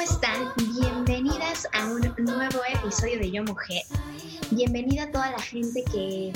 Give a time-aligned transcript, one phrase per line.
[0.00, 0.52] ¿cómo están?
[0.80, 3.82] Bienvenidas a un nuevo episodio de Yo Mujer.
[4.50, 6.32] Bienvenida a toda la gente que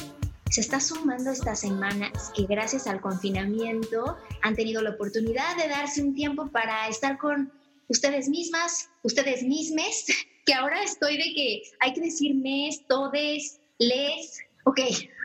[0.50, 6.02] se está sumando estas semanas, que gracias al confinamiento han tenido la oportunidad de darse
[6.02, 7.50] un tiempo para estar con
[7.88, 10.08] ustedes mismas, ustedes mismes,
[10.44, 14.80] que ahora estoy de que hay que decir mes, todes, les, ok.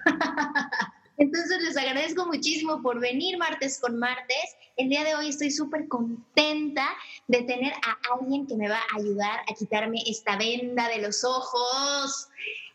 [1.20, 4.56] Entonces les agradezco muchísimo por venir martes con martes.
[4.78, 6.88] El día de hoy estoy súper contenta
[7.28, 11.26] de tener a alguien que me va a ayudar a quitarme esta venda de los
[11.26, 12.30] ojos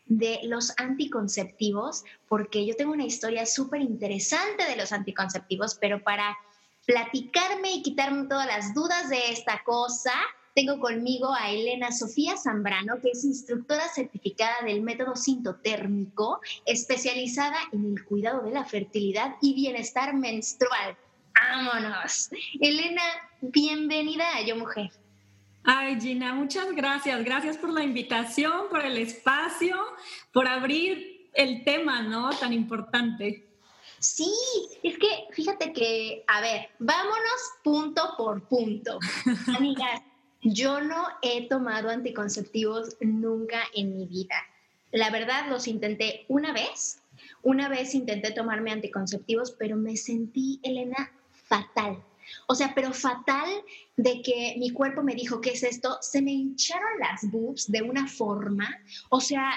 [0.05, 6.37] de los anticonceptivos, porque yo tengo una historia súper interesante de los anticonceptivos, pero para
[6.85, 10.13] platicarme y quitarme todas las dudas de esta cosa,
[10.55, 17.85] tengo conmigo a Elena Sofía Zambrano, que es instructora certificada del método sintotérmico, especializada en
[17.85, 20.95] el cuidado de la fertilidad y bienestar menstrual.
[21.33, 22.29] ¡Vámonos!
[22.61, 23.01] Elena,
[23.41, 24.91] bienvenida a Yo Mujer.
[25.65, 27.25] Ay, Gina, muchas gracias.
[27.25, 29.75] Gracias por la invitación, por el espacio,
[30.31, 32.29] por abrir el tema, ¿no?
[32.29, 33.45] Tan importante.
[33.99, 34.31] Sí,
[34.83, 38.99] es que fíjate que, a ver, vámonos punto por punto.
[39.57, 40.01] Amigas,
[40.45, 44.35] yo no he tomado anticonceptivos nunca en mi vida.
[44.91, 47.01] La verdad, los intenté una vez.
[47.41, 51.11] Una vez intenté tomarme anticonceptivos, pero me sentí, Elena,
[51.47, 52.03] fatal.
[52.47, 53.49] O sea, pero fatal
[53.97, 55.97] de que mi cuerpo me dijo, ¿qué es esto?
[56.01, 58.69] Se me hincharon las boobs de una forma.
[59.09, 59.51] O sea,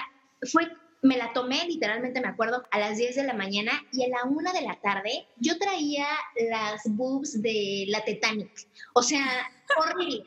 [0.51, 0.67] fue,
[1.03, 4.23] me la tomé, literalmente me acuerdo, a las 10 de la mañana y a la
[4.23, 6.07] 1 de la tarde yo traía
[6.49, 8.67] las boobs de la Titanic.
[8.93, 9.23] O sea,
[9.77, 10.23] horrible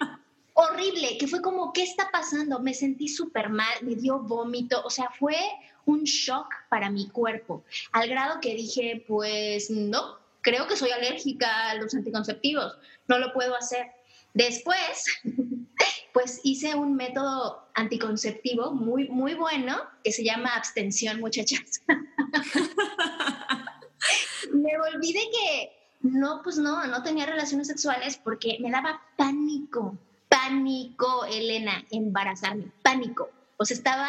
[0.55, 2.61] horrible, que fue como, ¿qué está pasando?
[2.61, 5.37] Me sentí súper mal, me dio vómito, o sea, fue
[5.85, 11.71] un shock para mi cuerpo, al grado que dije, pues no, creo que soy alérgica
[11.71, 12.77] a los anticonceptivos,
[13.09, 13.87] no lo puedo hacer.
[14.35, 15.05] Después,
[16.13, 21.83] pues hice un método anticonceptivo muy, muy bueno que se llama abstención, muchachas.
[24.53, 29.99] me olvidé que no, pues no, no tenía relaciones sexuales porque me daba pánico
[30.33, 33.29] pánico, Elena, embarazarme, pánico.
[33.59, 34.09] O sea, estaba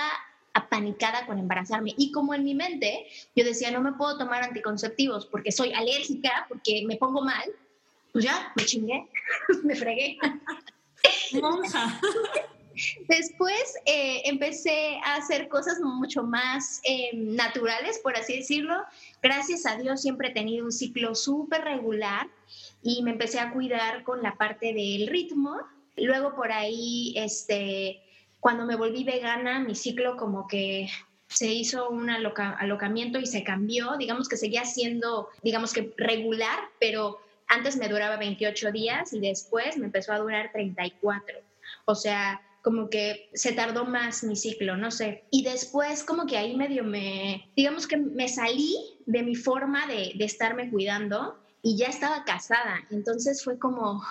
[0.54, 1.94] apanicada con embarazarme.
[1.98, 6.46] Y como en mi mente yo decía, no me puedo tomar anticonceptivos porque soy alérgica,
[6.48, 7.44] porque me pongo mal,
[8.14, 9.06] pues ya, me chingué,
[9.64, 10.18] me fregué.
[13.08, 18.82] Después eh, empecé a hacer cosas mucho más eh, naturales, por así decirlo.
[19.22, 22.30] Gracias a Dios siempre he tenido un ciclo súper regular
[22.82, 25.58] y me empecé a cuidar con la parte del ritmo,
[25.98, 28.02] Luego por ahí, este,
[28.40, 30.90] cuando me volví vegana, mi ciclo como que
[31.28, 37.18] se hizo un alocamiento y se cambió, digamos que seguía siendo, digamos que regular, pero
[37.48, 41.38] antes me duraba 28 días y después me empezó a durar 34.
[41.86, 45.24] O sea, como que se tardó más mi ciclo, no sé.
[45.32, 48.76] Y después como que ahí medio me, digamos que me salí
[49.06, 52.80] de mi forma de, de estarme cuidando y ya estaba casada.
[52.90, 54.02] Entonces fue como,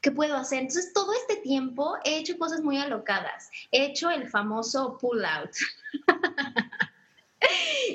[0.00, 0.60] ¿qué puedo hacer?
[0.60, 3.50] Entonces, todo este tiempo he hecho cosas muy alocadas.
[3.70, 5.50] He hecho el famoso pull out.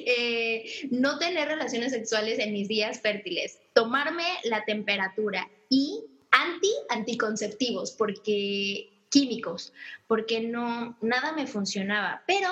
[0.07, 7.91] Eh, no tener relaciones sexuales en mis días fértiles, tomarme la temperatura y anti anticonceptivos
[7.91, 9.71] porque químicos,
[10.07, 12.49] porque no nada me funcionaba, pero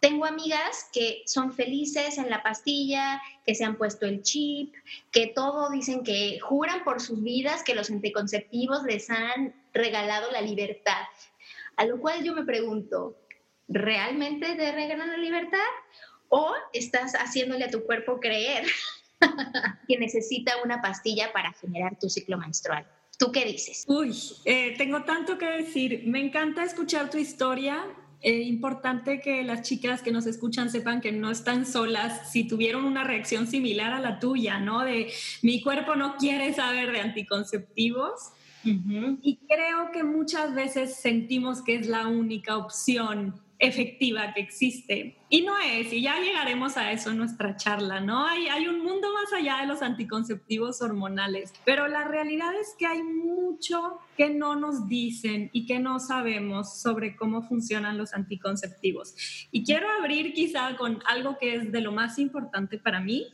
[0.00, 4.74] tengo amigas que son felices en la pastilla, que se han puesto el chip,
[5.10, 10.40] que todo dicen que juran por sus vidas que los anticonceptivos les han regalado la
[10.40, 11.02] libertad.
[11.76, 13.16] A lo cual yo me pregunto,
[13.68, 15.58] ¿realmente te regalan la libertad?
[16.28, 18.66] ¿O estás haciéndole a tu cuerpo creer
[19.88, 22.86] que necesita una pastilla para generar tu ciclo menstrual.
[23.18, 23.84] ¿Tú qué dices?
[23.88, 24.14] Uy,
[24.44, 26.02] eh, tengo tanto que decir.
[26.06, 27.84] Me encanta escuchar tu historia.
[28.20, 32.84] Es importante que las chicas que nos escuchan sepan que no están solas si tuvieron
[32.84, 34.82] una reacción similar a la tuya, ¿no?
[34.82, 38.32] De mi cuerpo no quiere saber de anticonceptivos.
[38.64, 45.16] Y creo que muchas veces sentimos que es la única opción efectiva que existe.
[45.28, 48.26] Y no es, y ya llegaremos a eso en nuestra charla, ¿no?
[48.26, 52.86] Hay, hay un mundo más allá de los anticonceptivos hormonales, pero la realidad es que
[52.86, 59.14] hay mucho que no nos dicen y que no sabemos sobre cómo funcionan los anticonceptivos.
[59.50, 63.26] Y quiero abrir quizá con algo que es de lo más importante para mí,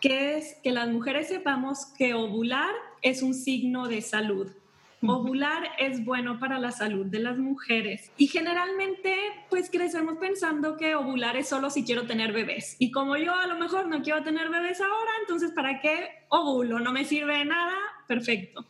[0.00, 4.48] que es que las mujeres sepamos que ovular es un signo de salud
[5.04, 9.16] Ovular es bueno para la salud de las mujeres y generalmente
[9.50, 13.48] pues crecemos pensando que ovular es solo si quiero tener bebés y como yo a
[13.48, 16.78] lo mejor no quiero tener bebés ahora, entonces ¿para qué ovulo?
[16.78, 17.74] No me sirve de nada,
[18.06, 18.64] perfecto.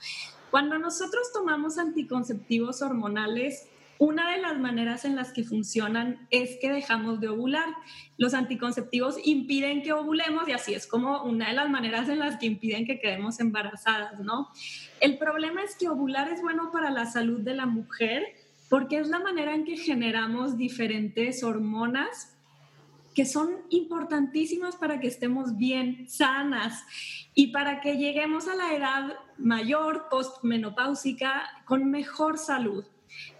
[0.50, 3.68] Cuando nosotros tomamos anticonceptivos hormonales,
[4.02, 7.68] una de las maneras en las que funcionan es que dejamos de ovular.
[8.16, 12.36] Los anticonceptivos impiden que ovulemos y así es como una de las maneras en las
[12.36, 14.48] que impiden que quedemos embarazadas, ¿no?
[15.00, 18.24] El problema es que ovular es bueno para la salud de la mujer
[18.68, 22.36] porque es la manera en que generamos diferentes hormonas
[23.14, 26.84] que son importantísimas para que estemos bien sanas
[27.34, 32.84] y para que lleguemos a la edad mayor, postmenopáusica, con mejor salud.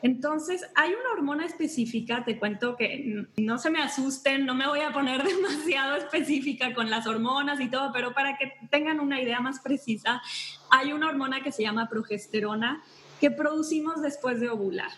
[0.02, 4.80] Entonces, hay una hormona específica, te cuento que no se me asusten, no me voy
[4.80, 9.40] a poner demasiado específica con las hormonas y todo, pero para que tengan una idea
[9.40, 10.20] más precisa,
[10.70, 12.82] hay una hormona que se llama progesterona
[13.20, 14.90] que producimos después de ovular.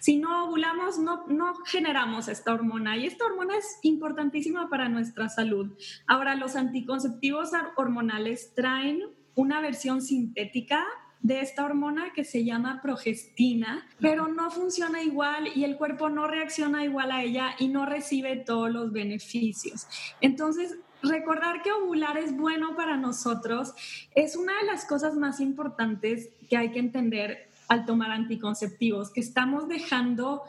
[0.00, 5.72] Si no ovulamos, no, generamos esta hormona y esta hormona es importantísima para nuestra salud.
[6.06, 9.02] Ahora, los anticonceptivos hormonales traen
[9.34, 10.86] una versión sintética
[11.22, 16.26] de esta hormona que se llama progestina, pero no funciona igual y el cuerpo no
[16.26, 19.86] reacciona igual a ella y no recibe todos los beneficios.
[20.20, 23.74] Entonces, recordar que ovular es bueno para nosotros
[24.14, 29.20] es una de las cosas más importantes que hay que entender al tomar anticonceptivos, que
[29.20, 30.42] estamos dejando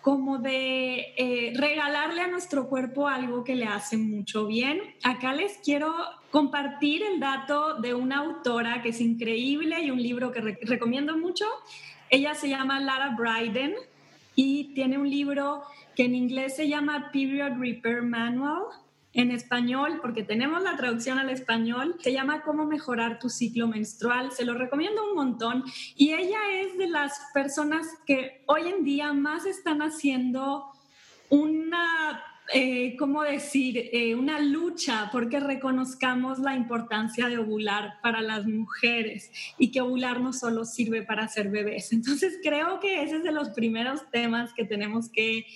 [0.00, 4.80] como de eh, regalarle a nuestro cuerpo algo que le hace mucho bien.
[5.02, 5.94] Acá les quiero
[6.34, 11.44] compartir el dato de una autora que es increíble y un libro que recomiendo mucho.
[12.10, 13.76] Ella se llama Lara Bryden
[14.34, 15.62] y tiene un libro
[15.94, 18.64] que en inglés se llama Period Repair Manual
[19.12, 24.32] en español, porque tenemos la traducción al español, se llama Cómo mejorar tu ciclo menstrual.
[24.32, 25.62] Se lo recomiendo un montón.
[25.94, 30.64] Y ella es de las personas que hoy en día más están haciendo
[31.28, 38.46] una eh, ¿cómo decir?, eh, una lucha porque reconozcamos la importancia de ovular para las
[38.46, 41.92] mujeres y que ovular no solo sirve para hacer bebés.
[41.92, 45.46] Entonces creo que ese es de los primeros temas que tenemos que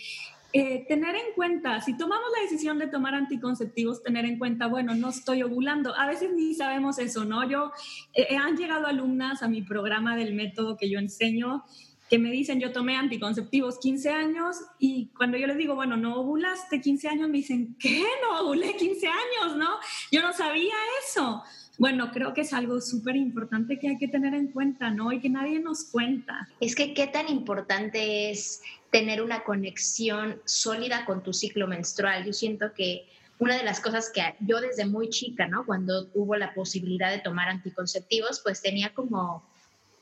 [0.55, 4.95] eh, tener en cuenta, si tomamos la decisión de tomar anticonceptivos, tener en cuenta, bueno,
[4.95, 5.95] no estoy ovulando.
[5.95, 7.47] A veces ni sabemos eso, ¿no?
[7.47, 7.71] Yo,
[8.15, 11.65] eh, han llegado alumnas a mi programa del método que yo enseño
[12.09, 16.21] que me dicen, yo tomé anticonceptivos 15 años y cuando yo les digo, bueno, no
[16.21, 18.05] ovulaste 15 años, me dicen, ¿qué?
[18.23, 19.69] No ovulé 15 años, ¿no?
[20.11, 20.75] Yo no sabía
[21.07, 21.43] eso.
[21.79, 25.13] Bueno, creo que es algo súper importante que hay que tener en cuenta, ¿no?
[25.13, 26.49] Y que nadie nos cuenta.
[26.61, 32.25] Es que qué tan importante es tener una conexión sólida con tu ciclo menstrual.
[32.25, 33.07] Yo siento que
[33.39, 35.65] una de las cosas que yo desde muy chica, ¿no?
[35.65, 39.45] Cuando hubo la posibilidad de tomar anticonceptivos, pues tenía como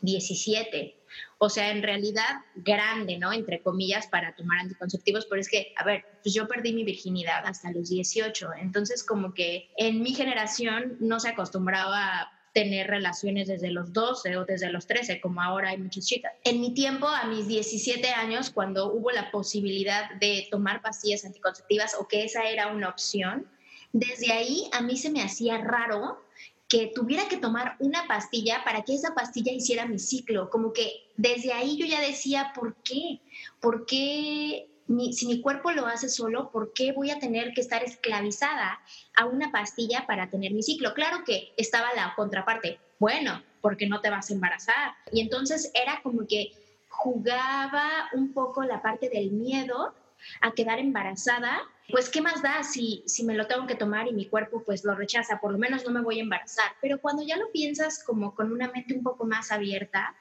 [0.00, 0.96] 17.
[1.38, 3.32] O sea, en realidad grande, ¿no?
[3.32, 7.44] Entre comillas, para tomar anticonceptivos, pero es que, a ver, pues yo perdí mi virginidad
[7.44, 8.50] hasta los 18.
[8.60, 14.46] Entonces, como que en mi generación no se acostumbraba tener relaciones desde los 12 o
[14.46, 16.32] desde los 13, como ahora hay muchas chicas.
[16.42, 21.94] En mi tiempo, a mis 17 años, cuando hubo la posibilidad de tomar pastillas anticonceptivas
[22.00, 23.46] o que esa era una opción,
[23.92, 26.24] desde ahí a mí se me hacía raro
[26.68, 30.50] que tuviera que tomar una pastilla para que esa pastilla hiciera mi ciclo.
[30.50, 33.20] Como que desde ahí yo ya decía, ¿por qué?
[33.60, 34.68] ¿Por qué
[35.12, 38.80] si mi cuerpo lo hace solo, ¿por qué voy a tener que estar esclavizada
[39.16, 40.94] a una pastilla para tener mi ciclo?
[40.94, 44.94] Claro que estaba la contraparte, bueno, porque no te vas a embarazar.
[45.12, 46.52] Y entonces era como que
[46.88, 49.94] jugaba un poco la parte del miedo
[50.40, 54.12] a quedar embarazada, pues qué más da si, si me lo tengo que tomar y
[54.12, 56.72] mi cuerpo pues lo rechaza, por lo menos no me voy a embarazar.
[56.80, 60.14] Pero cuando ya lo piensas como con una mente un poco más abierta,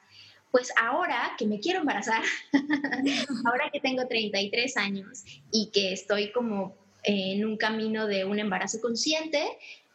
[0.50, 2.22] pues ahora que me quiero embarazar,
[3.44, 8.80] ahora que tengo 33 años y que estoy como en un camino de un embarazo
[8.80, 9.42] consciente,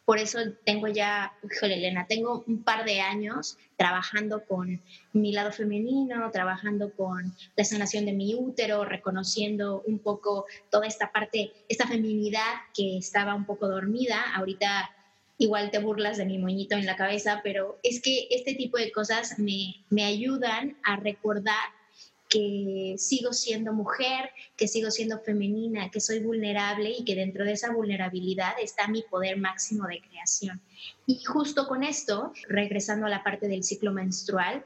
[0.04, 4.80] por eso tengo ya, híjole Elena, tengo un par de años trabajando con
[5.12, 11.10] mi lado femenino, trabajando con la sanación de mi útero, reconociendo un poco toda esta
[11.10, 14.22] parte, esta feminidad que estaba un poco dormida.
[14.36, 14.88] Ahorita
[15.36, 18.92] igual te burlas de mi moñito en la cabeza, pero es que este tipo de
[18.92, 21.56] cosas me, me ayudan a recordar
[22.32, 27.52] que sigo siendo mujer, que sigo siendo femenina, que soy vulnerable y que dentro de
[27.52, 30.58] esa vulnerabilidad está mi poder máximo de creación.
[31.06, 34.64] Y justo con esto, regresando a la parte del ciclo menstrual,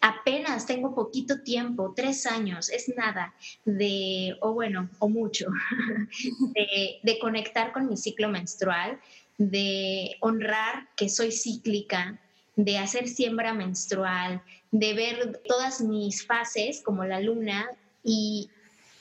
[0.00, 3.32] apenas tengo poquito tiempo, tres años, es nada,
[3.64, 5.46] de, o bueno, o mucho,
[7.04, 8.98] de, conectar con mi ciclo menstrual,
[9.36, 12.20] de honrar que soy cíclica,
[12.58, 17.68] de hacer siembra menstrual, de ver todas mis fases como la luna
[18.02, 18.50] y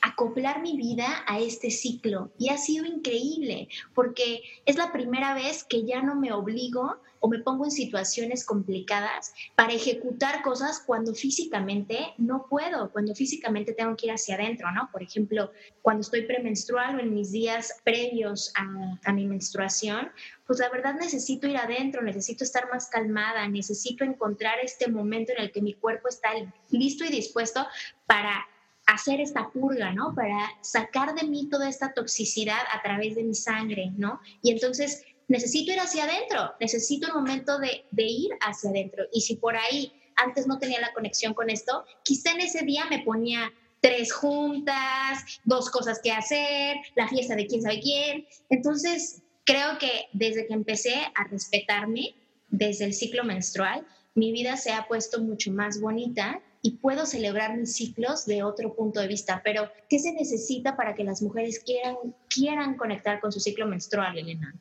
[0.02, 2.32] acoplar mi vida a este ciclo.
[2.38, 7.28] Y ha sido increíble porque es la primera vez que ya no me obligo o
[7.28, 13.96] me pongo en situaciones complicadas para ejecutar cosas cuando físicamente no puedo, cuando físicamente tengo
[13.96, 14.90] que ir hacia adentro, ¿no?
[14.92, 15.52] Por ejemplo,
[15.82, 20.12] cuando estoy premenstrual o en mis días previos a, a mi menstruación,
[20.46, 25.40] pues la verdad necesito ir adentro, necesito estar más calmada, necesito encontrar este momento en
[25.40, 26.30] el que mi cuerpo está
[26.70, 27.66] listo y dispuesto
[28.06, 28.46] para
[28.88, 30.16] hacer esta purga, ¿no?
[30.16, 34.20] Para sacar de mí toda esta toxicidad a través de mi sangre, ¿no?
[34.42, 39.04] Y entonces necesito ir hacia adentro, necesito un momento de, ir hacia adentro.
[39.12, 42.86] Y si por ahí antes no tenía la conexión con esto, quizá en ese día
[42.90, 43.52] me ponía
[43.82, 48.26] tres juntas, dos cosas que hacer, la fiesta de quién sabe quién.
[48.50, 52.16] Entonces, creo que desde que empecé a respetarme,
[52.50, 57.56] desde el ciclo menstrual, mi vida se ha puesto mucho más bonita y puedo celebrar
[57.56, 59.42] mis ciclos de otro punto de vista.
[59.42, 61.96] Pero, ¿qué se necesita para que las mujeres quieran,
[62.28, 64.54] quieran conectar con su ciclo menstrual, Elena?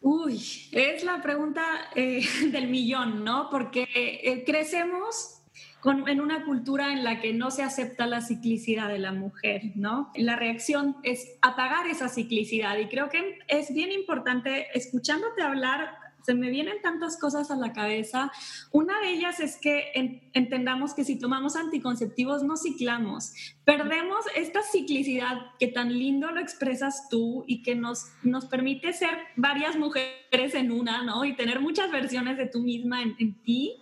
[0.00, 1.62] Uy, es la pregunta
[1.94, 3.48] eh, del millón, ¿no?
[3.50, 5.42] Porque eh, crecemos
[5.84, 10.10] en una cultura en la que no se acepta la ciclicidad de la mujer, ¿no?
[10.14, 16.34] La reacción es apagar esa ciclicidad y creo que es bien importante, escuchándote hablar, se
[16.34, 18.30] me vienen tantas cosas a la cabeza.
[18.72, 19.92] Una de ellas es que
[20.32, 23.32] entendamos que si tomamos anticonceptivos no ciclamos,
[23.64, 29.16] perdemos esta ciclicidad que tan lindo lo expresas tú y que nos, nos permite ser
[29.36, 31.24] varias mujeres en una, ¿no?
[31.24, 33.78] Y tener muchas versiones de tú misma en, en ti.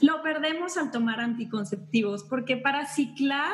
[0.00, 3.52] Lo perdemos al tomar anticonceptivos, porque para ciclar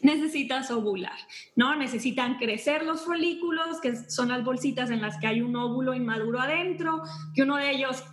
[0.00, 1.18] necesitas ovular,
[1.56, 1.76] ¿no?
[1.76, 6.40] Necesitan crecer los folículos, que son las bolsitas en las que hay un óvulo inmaduro
[6.40, 7.02] adentro,
[7.34, 8.04] que uno de ellos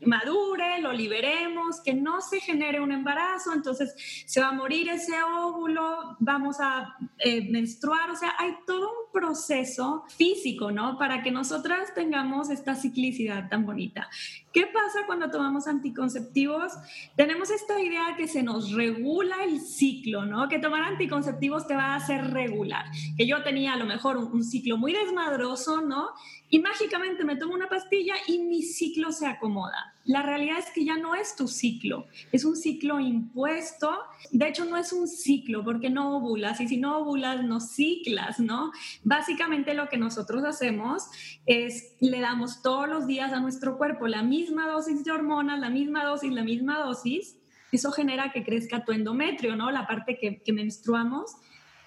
[0.00, 3.94] madure, lo liberemos, que no se genere un embarazo, entonces
[4.26, 9.12] se va a morir ese óvulo, vamos a eh, menstruar, o sea, hay todo un
[9.12, 10.98] proceso físico, ¿no?
[10.98, 14.08] Para que nosotras tengamos esta ciclicidad tan bonita.
[14.52, 16.72] ¿Qué pasa cuando tomamos anticonceptivos?
[17.16, 20.48] Tenemos esta idea que se nos regula el ciclo, ¿no?
[20.48, 22.86] Que tomar anticonceptivos te va a hacer regular.
[23.16, 26.08] Que yo tenía a lo mejor un, un ciclo muy desmadroso, ¿no?
[26.48, 29.94] Y mágicamente me tomo una pastilla y mi ciclo se acomoda.
[30.04, 33.90] La realidad es que ya no es tu ciclo, es un ciclo impuesto.
[34.30, 38.38] De hecho, no es un ciclo porque no ovulas y si no ovulas, no ciclas,
[38.38, 38.70] ¿no?
[39.02, 41.08] Básicamente lo que nosotros hacemos
[41.46, 45.70] es le damos todos los días a nuestro cuerpo la misma dosis de hormonas, la
[45.70, 47.36] misma dosis, la misma dosis.
[47.72, 49.72] Eso genera que crezca tu endometrio, ¿no?
[49.72, 51.34] La parte que, que menstruamos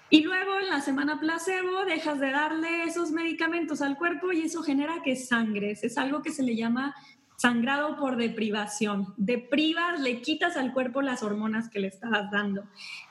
[0.09, 4.63] y luego en la semana placebo dejas de darle esos medicamentos al cuerpo y eso
[4.63, 5.83] genera que sangres.
[5.83, 6.95] Es algo que se le llama
[7.39, 9.13] sangrado por deprivación.
[9.15, 12.63] Deprivas, le quitas al cuerpo las hormonas que le estabas dando.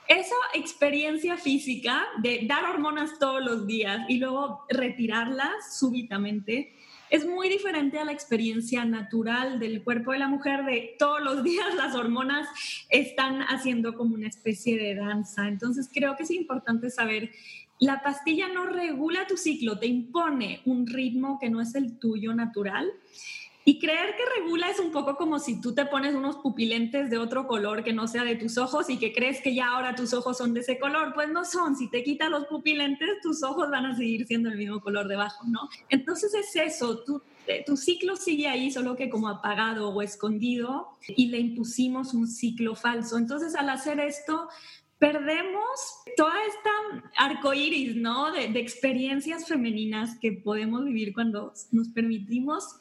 [0.07, 6.75] Esa experiencia física de dar hormonas todos los días y luego retirarlas súbitamente
[7.09, 11.43] es muy diferente a la experiencia natural del cuerpo de la mujer de todos los
[11.43, 12.47] días las hormonas
[12.89, 15.47] están haciendo como una especie de danza.
[15.47, 17.31] Entonces creo que es importante saber,
[17.79, 22.33] la pastilla no regula tu ciclo, te impone un ritmo que no es el tuyo
[22.33, 22.91] natural
[23.69, 27.19] y creer que regula es un poco como si tú te pones unos pupilentes de
[27.19, 30.11] otro color que no sea de tus ojos y que crees que ya ahora tus
[30.11, 31.13] ojos son de ese color.
[31.13, 31.75] Pues no son.
[31.75, 35.45] Si te quitas los pupilentes, tus ojos van a seguir siendo el mismo color debajo,
[35.45, 35.69] ¿no?
[35.89, 37.03] Entonces es eso.
[37.03, 42.15] Tú, eh, tu ciclo sigue ahí, solo que como apagado o escondido, y le impusimos
[42.15, 43.19] un ciclo falso.
[43.19, 44.49] Entonces, al hacer esto,
[44.97, 45.79] perdemos
[46.17, 48.31] toda esta arcoíris, ¿no?
[48.31, 52.79] De, de experiencias femeninas que podemos vivir cuando nos permitimos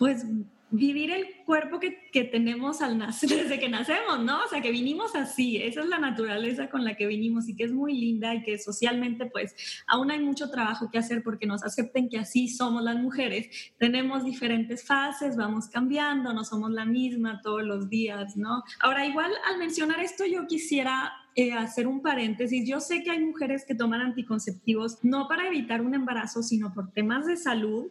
[0.00, 0.24] pues
[0.70, 4.42] vivir el cuerpo que, que, tenemos al nacer, desde que nacemos, ¿no?
[4.42, 7.64] O sea, que vinimos así, esa es la naturaleza con la que vinimos y que
[7.64, 9.54] es muy linda y que socialmente pues
[9.86, 13.74] aún hay mucho trabajo que hacer porque nos acepten que así somos las mujeres.
[13.76, 18.62] Tenemos diferentes fases, vamos cambiando, no somos la misma todos los días, ¿no?
[18.80, 22.66] Ahora, igual al mencionar esto yo quisiera eh, hacer un paréntesis.
[22.66, 26.90] Yo sé que hay mujeres que toman anticonceptivos no para evitar un embarazo, sino por
[26.90, 27.90] temas de salud.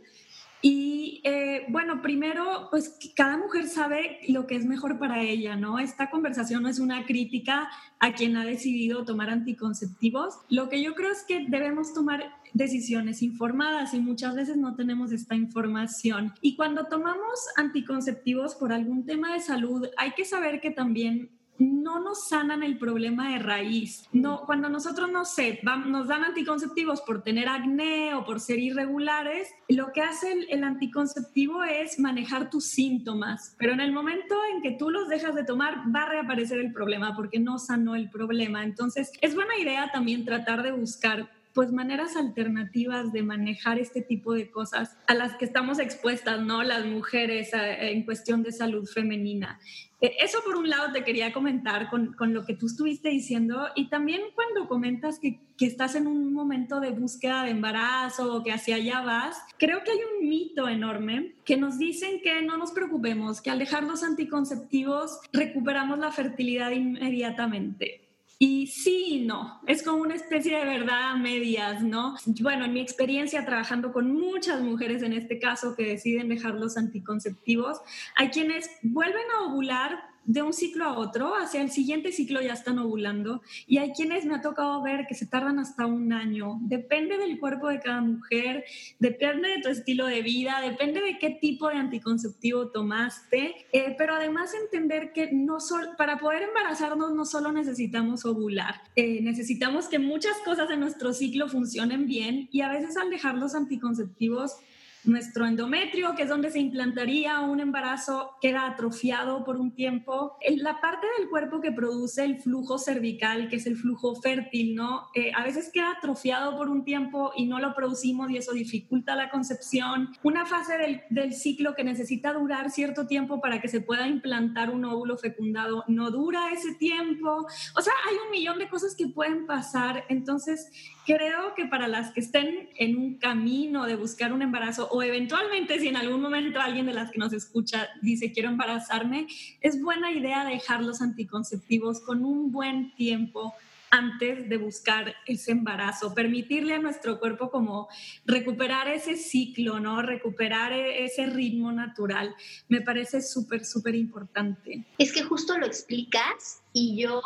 [0.62, 5.80] Y eh, bueno, primero, pues cada mujer sabe lo que es mejor para ella, ¿no?
[5.80, 10.40] Esta conversación no es una crítica a quien ha decidido tomar anticonceptivos.
[10.50, 12.24] Lo que yo creo es que debemos tomar
[12.54, 16.34] decisiones informadas y muchas veces no tenemos esta información.
[16.42, 22.00] Y cuando tomamos anticonceptivos por algún tema de salud, hay que saber que también no
[22.00, 24.08] nos sanan el problema de raíz.
[24.12, 29.50] No, cuando nosotros no sé, nos dan anticonceptivos por tener acné o por ser irregulares,
[29.68, 34.62] lo que hace el, el, anticonceptivo es manejar tus síntomas, pero en el momento en
[34.62, 38.10] que tú los dejas de tomar va a reaparecer el problema porque no sanó el
[38.10, 38.64] problema.
[38.64, 44.34] Entonces, es buena idea también tratar de buscar pues maneras alternativas de manejar este tipo
[44.34, 46.64] de cosas a las que estamos expuestas, ¿no?
[46.64, 49.60] Las mujeres en cuestión de salud femenina.
[50.00, 53.68] E, eso por un lado te quería comentar con, con, lo que tú estuviste diciendo
[53.76, 58.42] y también cuando comentas que, que, estás en un momento de búsqueda de embarazo o
[58.42, 62.56] que hacia allá vas, creo que hay un mito enorme que nos dicen que no
[62.56, 68.09] nos preocupemos, que al dejar los anticonceptivos recuperamos la fertilidad inmediatamente.
[68.42, 72.16] Y sí no, es como una especie de verdad a medias, ¿no?
[72.42, 76.78] Bueno, en mi experiencia trabajando con muchas mujeres en este caso que deciden dejar los
[76.78, 77.82] anticonceptivos,
[78.16, 82.54] hay quienes vuelven a ovular de un ciclo a otro, hacia el siguiente ciclo ya
[82.54, 86.60] están ovulando y hay quienes me ha tocado ver que se tardan hasta un año.
[86.62, 88.64] Depende del cuerpo de cada mujer,
[89.00, 94.16] depende de tu estilo de vida, depende de qué tipo de anticonceptivo tomaste, eh, pero
[94.16, 95.58] además entender que no
[95.98, 101.48] para poder embarazarnos no solo necesitamos ovular, eh, necesitamos que muchas cosas en nuestro ciclo
[101.48, 104.58] funcionen bien y a veces al dejar los anticonceptivos
[105.04, 110.38] nuestro endometrio, que es donde se implantaría un embarazo, queda atrofiado por un tiempo.
[110.58, 115.08] La parte del cuerpo que produce el flujo cervical, que es el flujo fértil, ¿no?
[115.16, 119.16] Eh, a veces queda atrofiado por un tiempo y no lo producimos y eso dificulta
[119.16, 120.10] la concepción.
[120.24, 124.70] Una fase del, del ciclo que necesita durar cierto tiempo para que se pueda implantar
[124.70, 127.48] un óvulo fecundado no dura ese tiempo.
[127.76, 130.04] O sea, hay un millón de cosas que pueden pasar.
[130.10, 130.70] Entonces,
[131.10, 135.80] creo que para las que estén en un camino de buscar un embarazo o eventualmente
[135.80, 139.26] si en algún momento alguien de las que nos escucha dice quiero embarazarme,
[139.60, 143.56] es buena idea dejar los anticonceptivos con un buen tiempo
[143.90, 147.88] antes de buscar ese embarazo, permitirle a nuestro cuerpo como
[148.26, 150.04] recuperar ese ciclo, ¿no?
[150.04, 152.36] Recuperar e-, ese ritmo natural.
[152.68, 154.86] Me parece súper, súper importante.
[155.00, 157.20] Es que justo lo explicas y yo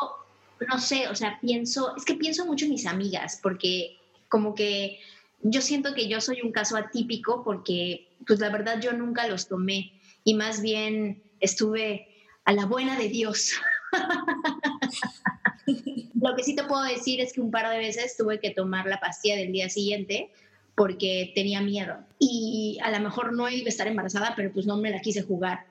[0.59, 3.97] no sé, o sea, pienso, es que pienso mucho en mis amigas, porque
[4.29, 4.99] como que
[5.41, 9.47] yo siento que yo soy un caso atípico porque, pues la verdad, yo nunca los
[9.47, 12.07] tomé y más bien estuve
[12.45, 13.53] a la buena de Dios.
[16.19, 18.85] Lo que sí te puedo decir es que un par de veces tuve que tomar
[18.85, 20.29] la pastilla del día siguiente
[20.75, 24.77] porque tenía miedo y a lo mejor no iba a estar embarazada, pero pues no
[24.77, 25.65] me la quise jugar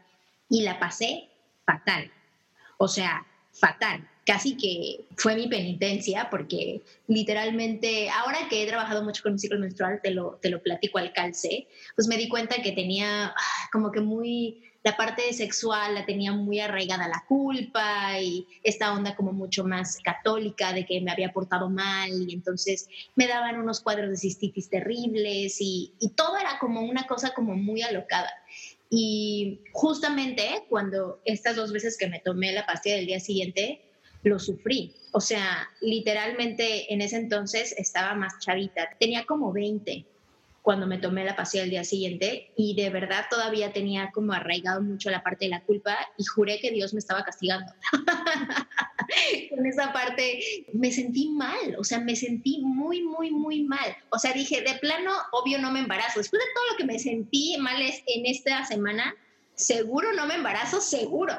[0.49, 1.29] y la pasé
[1.65, 2.11] fatal.
[2.77, 9.23] O sea, fatal casi que fue mi penitencia, porque literalmente, ahora que he trabajado mucho
[9.23, 12.63] con mi ciclo menstrual, te lo, te lo platico al calce, pues me di cuenta
[12.63, 18.19] que tenía ah, como que muy, la parte sexual la tenía muy arraigada la culpa
[18.21, 22.89] y esta onda como mucho más católica de que me había portado mal y entonces
[23.15, 27.55] me daban unos cuadros de cistitis terribles y, y todo era como una cosa como
[27.55, 28.31] muy alocada.
[28.89, 33.81] Y justamente cuando estas dos veces que me tomé la pastilla del día siguiente,
[34.23, 34.95] lo sufrí.
[35.13, 38.89] O sea, literalmente en ese entonces estaba más chavita.
[38.99, 40.07] Tenía como 20
[40.63, 44.81] cuando me tomé la pastilla el día siguiente y de verdad todavía tenía como arraigado
[44.81, 47.73] mucho la parte de la culpa y juré que Dios me estaba castigando.
[49.51, 53.97] Con esa parte me sentí mal, o sea, me sentí muy, muy, muy mal.
[54.11, 56.21] O sea, dije, de plano, obvio no me embarazo.
[56.21, 59.15] Después de todo lo que me sentí mal en esta semana,
[59.57, 61.35] seguro no me embarazo, seguro.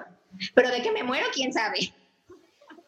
[0.53, 1.93] Pero de que me muero, quién sabe.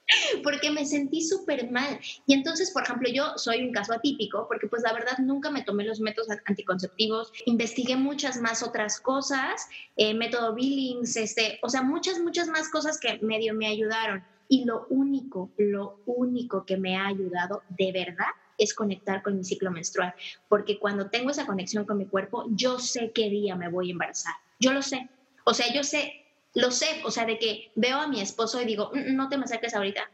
[0.43, 1.99] porque me sentí súper mal.
[2.25, 5.63] Y entonces, por ejemplo, yo soy un caso atípico porque pues la verdad nunca me
[5.63, 11.81] tomé los métodos anticonceptivos, investigué muchas más otras cosas, eh, método Billings, este, o sea,
[11.81, 14.23] muchas, muchas más cosas que medio me ayudaron.
[14.47, 19.43] Y lo único, lo único que me ha ayudado de verdad es conectar con mi
[19.43, 20.13] ciclo menstrual,
[20.47, 23.93] porque cuando tengo esa conexión con mi cuerpo, yo sé qué día me voy a
[23.93, 25.09] embarazar, yo lo sé.
[25.45, 26.24] O sea, yo sé,
[26.55, 29.37] lo sé, o sea, de que veo a mi esposo y digo, mm, no te
[29.37, 30.09] me acerques ahorita.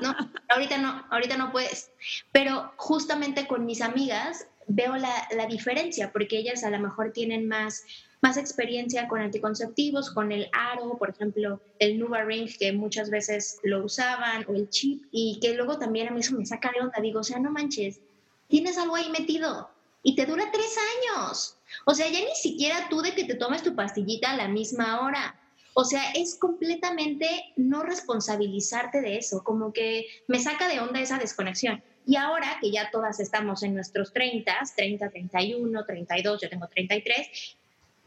[0.00, 0.14] No,
[0.48, 1.90] ahorita no, ahorita no puedes.
[2.32, 7.48] Pero justamente con mis amigas veo la, la diferencia, porque ellas a lo mejor tienen
[7.48, 7.84] más
[8.20, 13.58] más experiencia con anticonceptivos, con el aro, por ejemplo, el Nuva Ring, que muchas veces
[13.62, 16.80] lo usaban, o el chip, y que luego también a mí eso me saca de
[16.80, 17.00] onda.
[17.00, 18.00] Digo, o sea, no manches,
[18.48, 19.70] tienes algo ahí metido
[20.02, 20.76] y te dura tres
[21.16, 21.56] años.
[21.86, 25.00] O sea, ya ni siquiera tú de que te tomes tu pastillita a la misma
[25.00, 25.39] hora.
[25.74, 31.18] O sea, es completamente no responsabilizarte de eso, como que me saca de onda esa
[31.18, 31.82] desconexión.
[32.06, 37.56] Y ahora que ya todas estamos en nuestros 30, 30, 31, 32, yo tengo 33,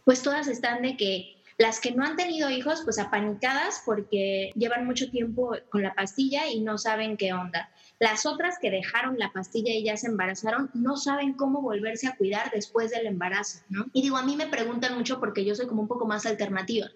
[0.04, 4.86] pues todas están de que las que no han tenido hijos, pues apanicadas porque llevan
[4.86, 7.70] mucho tiempo con la pastilla y no saben qué onda.
[8.00, 12.16] Las otras que dejaron la pastilla y ya se embarazaron, no saben cómo volverse a
[12.16, 13.86] cuidar después del embarazo, ¿no?
[13.94, 16.88] Y digo, a mí me preguntan mucho porque yo soy como un poco más alternativa,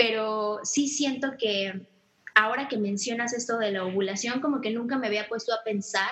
[0.00, 1.86] pero sí siento que
[2.34, 6.08] ahora que mencionas esto de la ovulación, como que nunca me había puesto a pensar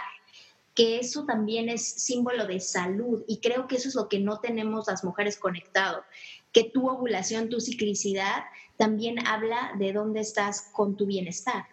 [0.74, 4.40] que eso también es símbolo de salud y creo que eso es lo que no
[4.40, 6.05] tenemos las mujeres conectado,
[6.53, 8.44] que tu ovulación, tu ciclicidad
[8.77, 11.64] también habla de dónde estás con tu bienestar.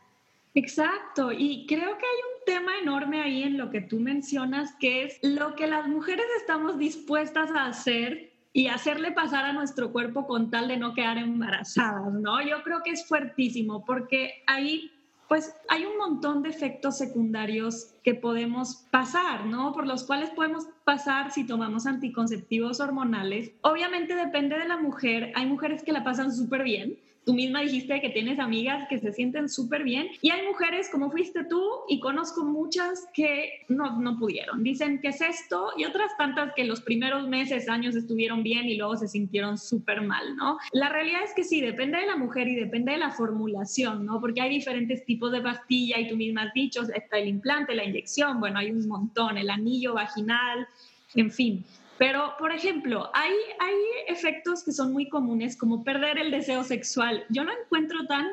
[0.54, 5.04] Exacto, y creo que hay un tema enorme ahí en lo que tú mencionas, que
[5.04, 10.26] es lo que las mujeres estamos dispuestas a hacer y hacerle pasar a nuestro cuerpo
[10.26, 12.42] con tal de no quedar embarazadas, ¿no?
[12.42, 14.94] Yo creo que es fuertísimo porque ahí
[15.28, 19.74] pues hay un montón de efectos secundarios que podemos pasar, ¿no?
[19.74, 23.52] Por los cuales podemos pasar si tomamos anticonceptivos hormonales.
[23.60, 25.34] Obviamente depende de la mujer.
[25.36, 29.12] Hay mujeres que la pasan súper bien Tú misma dijiste que tienes amigas que se
[29.12, 34.18] sienten súper bien y hay mujeres como fuiste tú y conozco muchas que no, no
[34.18, 34.64] pudieron.
[34.64, 38.78] Dicen que es esto y otras tantas que los primeros meses, años estuvieron bien y
[38.78, 40.60] luego se sintieron súper mal, ¿no?
[40.72, 44.22] La realidad es que sí, depende de la mujer y depende de la formulación, ¿no?
[44.22, 47.86] Porque hay diferentes tipos de pastilla y tú misma has dicho, está el implante, la
[47.86, 50.68] inyección, bueno, hay un montón, el anillo vaginal,
[51.16, 51.66] en fin.
[51.98, 53.76] Pero, por ejemplo, hay, hay
[54.08, 57.26] efectos que son muy comunes, como perder el deseo sexual.
[57.30, 58.28] Yo no encuentro tan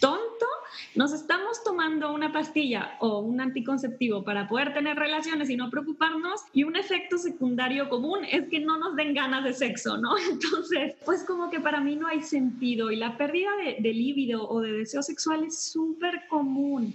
[0.00, 0.46] tonto.
[0.94, 6.42] Nos estamos tomando una pastilla o un anticonceptivo para poder tener relaciones y no preocuparnos.
[6.52, 10.16] Y un efecto secundario común es que no nos den ganas de sexo, ¿no?
[10.30, 12.90] Entonces, pues como que para mí no hay sentido.
[12.90, 16.94] Y la pérdida de, de o de deseo sexual es súper común.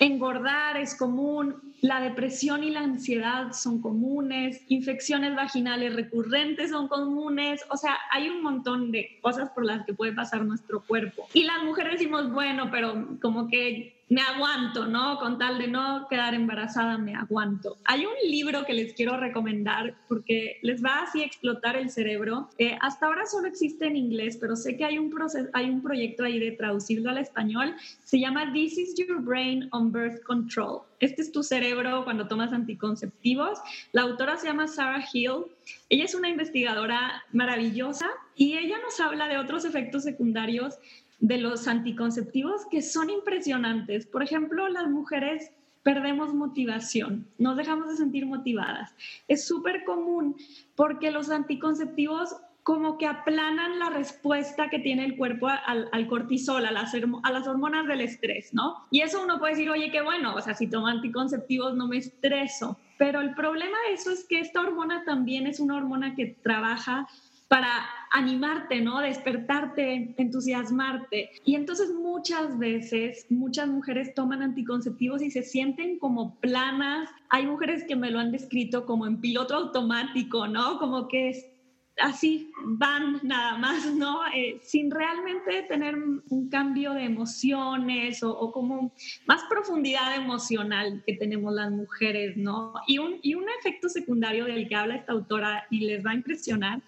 [0.00, 7.62] Engordar es común, la depresión y la ansiedad son comunes, infecciones vaginales recurrentes son comunes,
[7.70, 11.28] o sea, hay un montón de cosas por las que puede pasar nuestro cuerpo.
[11.34, 15.18] Y las mujeres decimos, bueno, pero como que me aguanto, ¿no?
[15.18, 17.78] Con tal de no quedar embarazada, me aguanto.
[17.84, 22.50] Hay un libro que les quiero recomendar porque les va así a explotar el cerebro.
[22.58, 25.82] Eh, hasta ahora solo existe en inglés, pero sé que hay un, proceso, hay un
[25.82, 27.74] proyecto ahí de traducirlo al español.
[28.04, 30.82] Se llama This is Your Brain on Birth Control.
[31.00, 33.58] Este es tu cerebro cuando tomas anticonceptivos.
[33.92, 35.46] La autora se llama Sarah Hill.
[35.88, 40.78] Ella es una investigadora maravillosa y ella nos habla de otros efectos secundarios
[41.20, 44.06] de los anticonceptivos que son impresionantes.
[44.06, 45.50] Por ejemplo, las mujeres
[45.82, 48.94] perdemos motivación, nos dejamos de sentir motivadas.
[49.28, 50.36] Es súper común
[50.74, 56.70] porque los anticonceptivos como que aplanan la respuesta que tiene el cuerpo al, cortisol, a
[56.70, 58.86] las, a las, hormonas del estrés, ¿no?
[58.90, 61.98] Y eso uno puede decir, oye, qué bueno, o sea, si tomo anticonceptivos no me
[61.98, 62.78] estreso.
[62.96, 67.06] Pero el problema de eso es que esta hormona también es una hormona que trabaja
[67.48, 69.00] para animarte, ¿no?
[69.00, 71.30] Despertarte, entusiasmarte.
[71.44, 77.10] Y entonces muchas veces, muchas mujeres toman anticonceptivos y se sienten como planas.
[77.28, 80.78] Hay mujeres que me lo han descrito como en piloto automático, ¿no?
[80.78, 81.54] Como que
[81.98, 84.20] así van nada más, ¿no?
[84.34, 88.92] Eh, sin realmente tener un cambio de emociones o, o, como
[89.26, 92.74] más profundidad emocional que tenemos las mujeres, ¿no?
[92.86, 96.14] Y un, y un efecto secundario del que habla esta autora y les va a
[96.14, 96.82] impresionar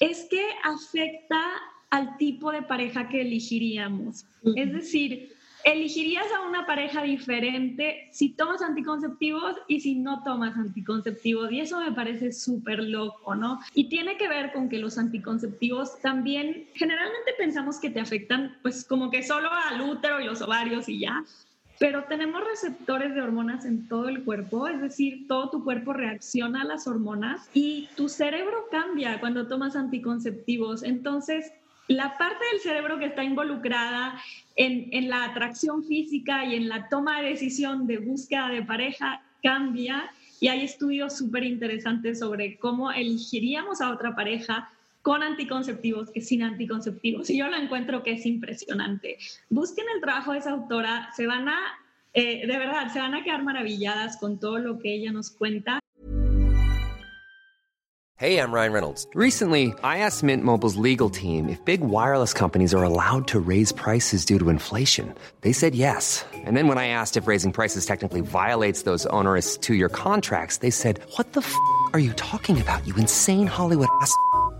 [0.00, 1.40] es que afecta
[1.90, 4.24] al tipo de pareja que elegiríamos.
[4.56, 5.32] Es decir,
[5.64, 11.50] elegirías a una pareja diferente si tomas anticonceptivos y si no tomas anticonceptivos.
[11.50, 13.60] Y eso me parece súper loco, ¿no?
[13.74, 18.84] Y tiene que ver con que los anticonceptivos también, generalmente pensamos que te afectan pues
[18.84, 21.24] como que solo al útero y los ovarios y ya.
[21.78, 26.62] Pero tenemos receptores de hormonas en todo el cuerpo, es decir, todo tu cuerpo reacciona
[26.62, 30.82] a las hormonas y tu cerebro cambia cuando tomas anticonceptivos.
[30.84, 31.52] Entonces,
[31.88, 34.20] la parte del cerebro que está involucrada
[34.56, 39.22] en, en, la atracción física y en la toma de decisión de búsqueda de pareja
[39.42, 40.10] cambia
[40.40, 44.70] y hay estudios súper interesantes sobre cómo elegiríamos a otra pareja
[45.04, 47.28] con anticonceptivos que sin anticonceptivos.
[47.28, 49.18] Y yo lo encuentro que es impresionante.
[49.50, 51.58] Busquen el trabajo de esa autora, se van a,
[52.14, 55.78] eh, de verdad, se van a quedar maravilladas con todo lo que ella nos cuenta.
[58.16, 59.06] Hey, I'm Ryan Reynolds.
[59.12, 63.72] Recently, I asked Mint Mobile's legal team if big wireless companies are allowed to raise
[63.72, 65.14] prices due to inflation.
[65.42, 66.24] They said yes.
[66.32, 70.70] And then when I asked if raising prices technically violates those onerous two-year contracts, they
[70.70, 71.54] said, what the f***
[71.92, 74.14] are you talking about, you insane Hollywood ass?"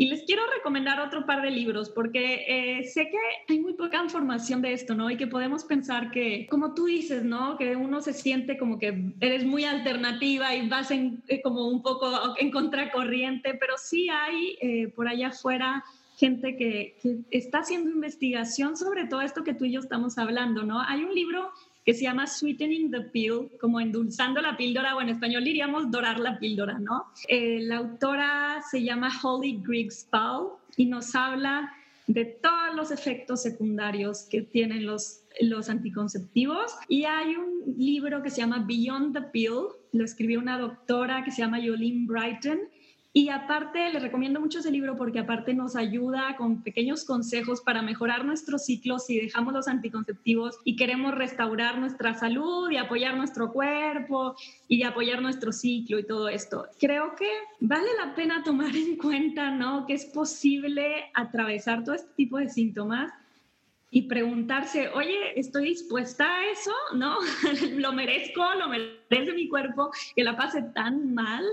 [0.00, 4.00] Y les quiero recomendar otro par de libros porque eh, sé que hay muy poca
[4.00, 5.10] información de esto, ¿no?
[5.10, 7.58] Y que podemos pensar que, como tú dices, ¿no?
[7.58, 11.82] Que uno se siente como que eres muy alternativa y vas en, eh, como un
[11.82, 15.84] poco en contracorriente, pero sí hay eh, por allá afuera
[16.16, 20.62] gente que, que, está haciendo investigación sobre todo esto que tú y yo estamos hablando,
[20.62, 20.80] ¿no?
[20.80, 21.50] Hay un libro
[21.88, 26.20] que se llama Sweetening the Pill, como endulzando la píldora, o en español diríamos dorar
[26.20, 27.06] la píldora, ¿no?
[27.28, 31.72] Eh, la autora se llama Holly Griggs-Powell y nos habla
[32.06, 36.74] de todos los efectos secundarios que tienen los, los anticonceptivos.
[36.88, 41.30] Y hay un libro que se llama Beyond the Pill, lo escribió una doctora que
[41.30, 42.58] se llama Yolene Brighton,
[43.18, 47.82] y aparte, les recomiendo mucho ese libro porque aparte nos ayuda con pequeños consejos para
[47.82, 53.52] mejorar nuestros ciclos si dejamos los anticonceptivos y queremos restaurar nuestra salud y apoyar nuestro
[53.52, 54.36] cuerpo
[54.68, 56.68] y apoyar nuestro ciclo y todo esto.
[56.78, 57.28] Creo que
[57.58, 59.84] vale la pena tomar en cuenta, ¿no?
[59.84, 63.12] Que es posible atravesar todo este tipo de síntomas
[63.90, 66.72] y preguntarse, oye, ¿estoy dispuesta a eso?
[66.94, 67.16] ¿No?
[67.78, 68.44] ¿Lo merezco?
[68.54, 71.44] ¿Lo merece mi cuerpo que la pase tan mal?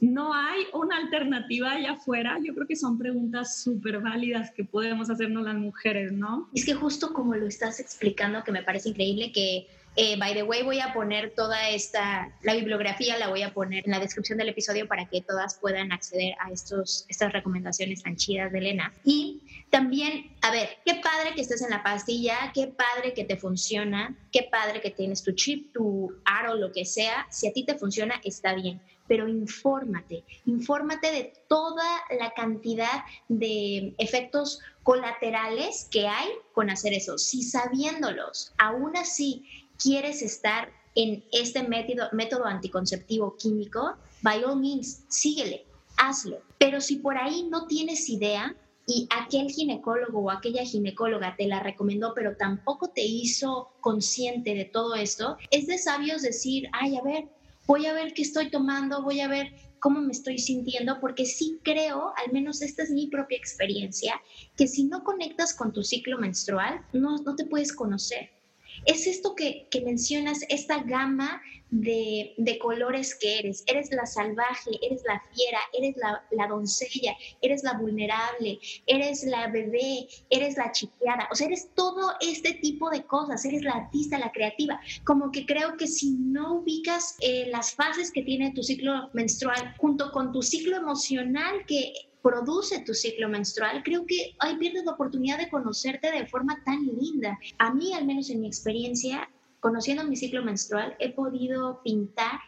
[0.00, 2.38] No hay una alternativa allá afuera.
[2.42, 6.48] Yo creo que son preguntas súper válidas que podemos hacernos las mujeres, ¿no?
[6.54, 10.42] Es que justo como lo estás explicando, que me parece increíble que, eh, by the
[10.42, 14.38] way, voy a poner toda esta, la bibliografía la voy a poner en la descripción
[14.38, 18.92] del episodio para que todas puedan acceder a estos, estas recomendaciones tan chidas de Elena.
[19.04, 23.36] Y también, a ver, qué padre que estés en la pastilla, qué padre que te
[23.36, 27.26] funciona, qué padre que tienes tu chip, tu aro, lo que sea.
[27.30, 31.84] Si a ti te funciona, está bien pero infórmate, infórmate de toda
[32.16, 37.18] la cantidad de efectos colaterales que hay con hacer eso.
[37.18, 45.66] Si sabiéndolos, aún así quieres estar en este método, anticonceptivo químico, by all means, síguele,
[45.96, 46.40] hazlo.
[46.58, 51.60] Pero si por ahí no tienes idea, y aquel ginecólogo o aquella ginecóloga te la
[51.60, 57.02] recomendó, pero tampoco te hizo consciente de todo esto, es de sabios decir, ay, a
[57.02, 57.28] ver,
[57.68, 61.60] voy a ver qué estoy tomando, voy a ver cómo me estoy sintiendo, porque sí
[61.62, 64.20] creo, al menos esta es mi propia experiencia,
[64.56, 68.39] que si no conectas con tu ciclo menstrual, no, no te puedes conocer
[68.86, 73.62] es esto que, mencionas, esta gama de, colores que eres.
[73.66, 80.06] Eres la salvaje, eres la fiera, eres la, doncella, eres la vulnerable, eres la bebé,
[80.30, 81.28] eres la chiqueada.
[81.30, 83.44] O sea, eres todo este tipo de cosas.
[83.44, 84.80] Eres la artista, la creativa.
[85.04, 89.74] Como que creo que si no ubicas eh, las fases que tiene tu ciclo menstrual
[89.78, 94.92] junto con tu ciclo emocional que produce tu ciclo menstrual, creo que ahí pierdes la
[94.92, 97.38] oportunidad de conocerte de forma tan linda.
[97.58, 99.30] A mí, al menos en mi experiencia,
[99.60, 102.40] conociendo mi ciclo menstrual, he podido pintar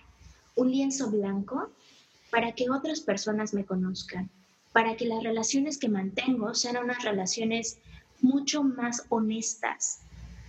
[0.57, 1.71] un lienzo blanco
[2.31, 4.31] para que otras personas me conozcan,
[4.73, 7.79] para que las relaciones que mantengo sean unas relaciones
[8.21, 10.01] mucho más honestas,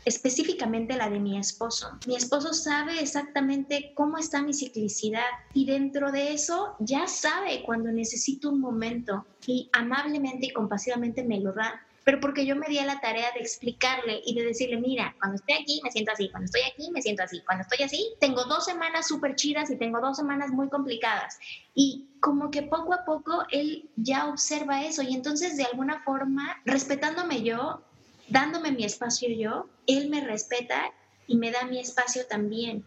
[0.06, 1.98] específicamente la de mi esposo.
[2.08, 7.92] Mi esposo sabe exactamente cómo está mi ciclicidad y dentro de eso ya sabe cuando
[7.92, 11.82] necesito un momento y amablemente y compasivamente me lo da.
[12.06, 15.36] Pero porque yo me di a la tarea de explicarle y de decirle, mira, cuando
[15.36, 18.44] estoy aquí me siento así, cuando estoy aquí me siento así, cuando estoy así tengo
[18.44, 21.40] dos semanas súper chidas y tengo dos semanas muy complicadas.
[21.74, 26.62] Y como que poco a poco él ya observa eso y entonces de alguna forma,
[26.66, 27.82] respetándome yo,
[28.30, 30.94] dándome mi espacio yo, él me respeta
[31.28, 32.86] y me da mi espacio también.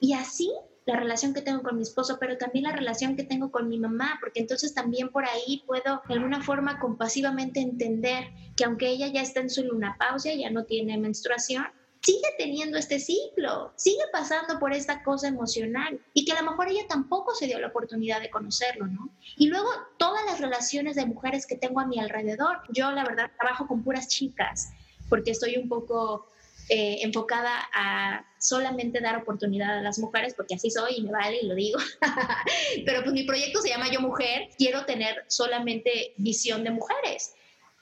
[0.00, 0.50] Y así
[0.86, 3.78] la relación que tengo con mi esposo, pero también la relación que tengo con mi
[3.78, 9.08] mamá, porque entonces también por ahí puedo de alguna forma compasivamente entender que aunque ella
[9.08, 11.64] ya está en su luna pausa, ya no tiene menstruación,
[12.04, 16.68] sigue teniendo este ciclo, sigue pasando por esta cosa emocional y que a lo mejor
[16.68, 19.10] ella tampoco se dio la oportunidad de conocerlo, ¿no?
[19.36, 23.30] Y luego todas las relaciones de mujeres que tengo a mi alrededor, yo la verdad
[23.38, 24.70] trabajo con puras chicas
[25.08, 26.28] porque estoy un poco
[26.68, 31.40] eh, enfocada a solamente dar oportunidad a las mujeres, porque así soy y me vale
[31.42, 31.78] y lo digo.
[32.86, 37.34] Pero pues mi proyecto se llama Yo Mujer, quiero tener solamente visión de mujeres.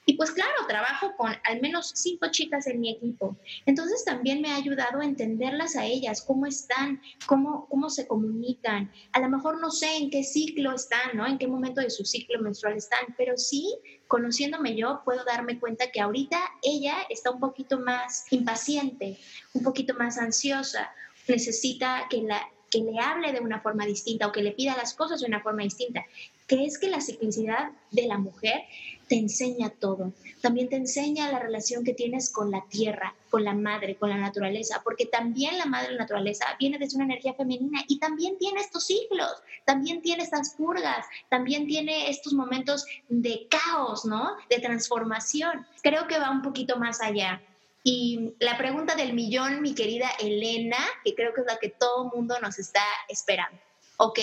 [0.05, 3.37] Y pues claro, trabajo con al menos cinco chicas en mi equipo.
[3.67, 8.91] Entonces también me ha ayudado a entenderlas a ellas, cómo están, cómo, cómo se comunican.
[9.13, 11.27] A lo mejor no sé en qué ciclo están, ¿no?
[11.27, 15.91] En qué momento de su ciclo menstrual están, pero sí, conociéndome yo, puedo darme cuenta
[15.93, 19.19] que ahorita ella está un poquito más impaciente,
[19.55, 20.91] un poquito más ansiosa,
[21.29, 24.95] necesita que la que le hable de una forma distinta o que le pida las
[24.95, 26.07] cosas de una forma distinta,
[26.53, 28.65] que es que la ciclicidad de la mujer
[29.09, 30.13] te enseña todo.
[30.43, 34.19] También te enseña la relación que tienes con la tierra, con la madre, con la
[34.19, 38.85] naturaleza, porque también la madre, naturaleza, viene desde una energía femenina y también tiene estos
[38.85, 39.33] ciclos,
[39.65, 44.37] también tiene estas purgas, también tiene estos momentos de caos, ¿no?
[44.51, 45.67] De transformación.
[45.83, 47.41] Creo que va un poquito más allá.
[47.83, 52.11] Y la pregunta del millón, mi querida Elena, que creo que es la que todo
[52.15, 53.59] mundo nos está esperando.
[53.97, 54.19] Ok,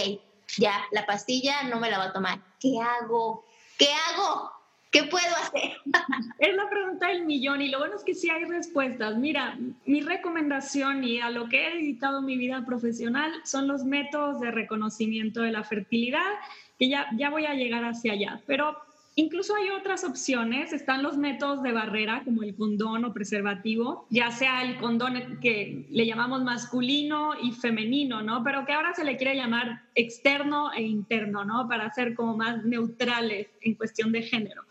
[0.57, 2.39] ya, la pastilla no me la va a tomar.
[2.59, 3.45] ¿Qué hago?
[3.77, 4.51] ¿Qué hago?
[4.91, 5.77] ¿Qué puedo hacer?
[6.39, 9.15] es la pregunta del millón y lo bueno es que sí hay respuestas.
[9.17, 14.39] Mira, mi recomendación y a lo que he dedicado mi vida profesional son los métodos
[14.39, 16.31] de reconocimiento de la fertilidad,
[16.79, 18.41] que ya, ya voy a llegar hacia allá.
[18.47, 18.77] Pero
[19.19, 24.31] Incluso hay otras opciones, están los métodos de barrera como el condón o preservativo, ya
[24.31, 28.45] sea el condón que le llamamos masculino y femenino, ¿no?
[28.45, 31.67] Pero que ahora se le quiere llamar externo e interno, ¿no?
[31.67, 34.63] Para ser como más neutrales en cuestión de género.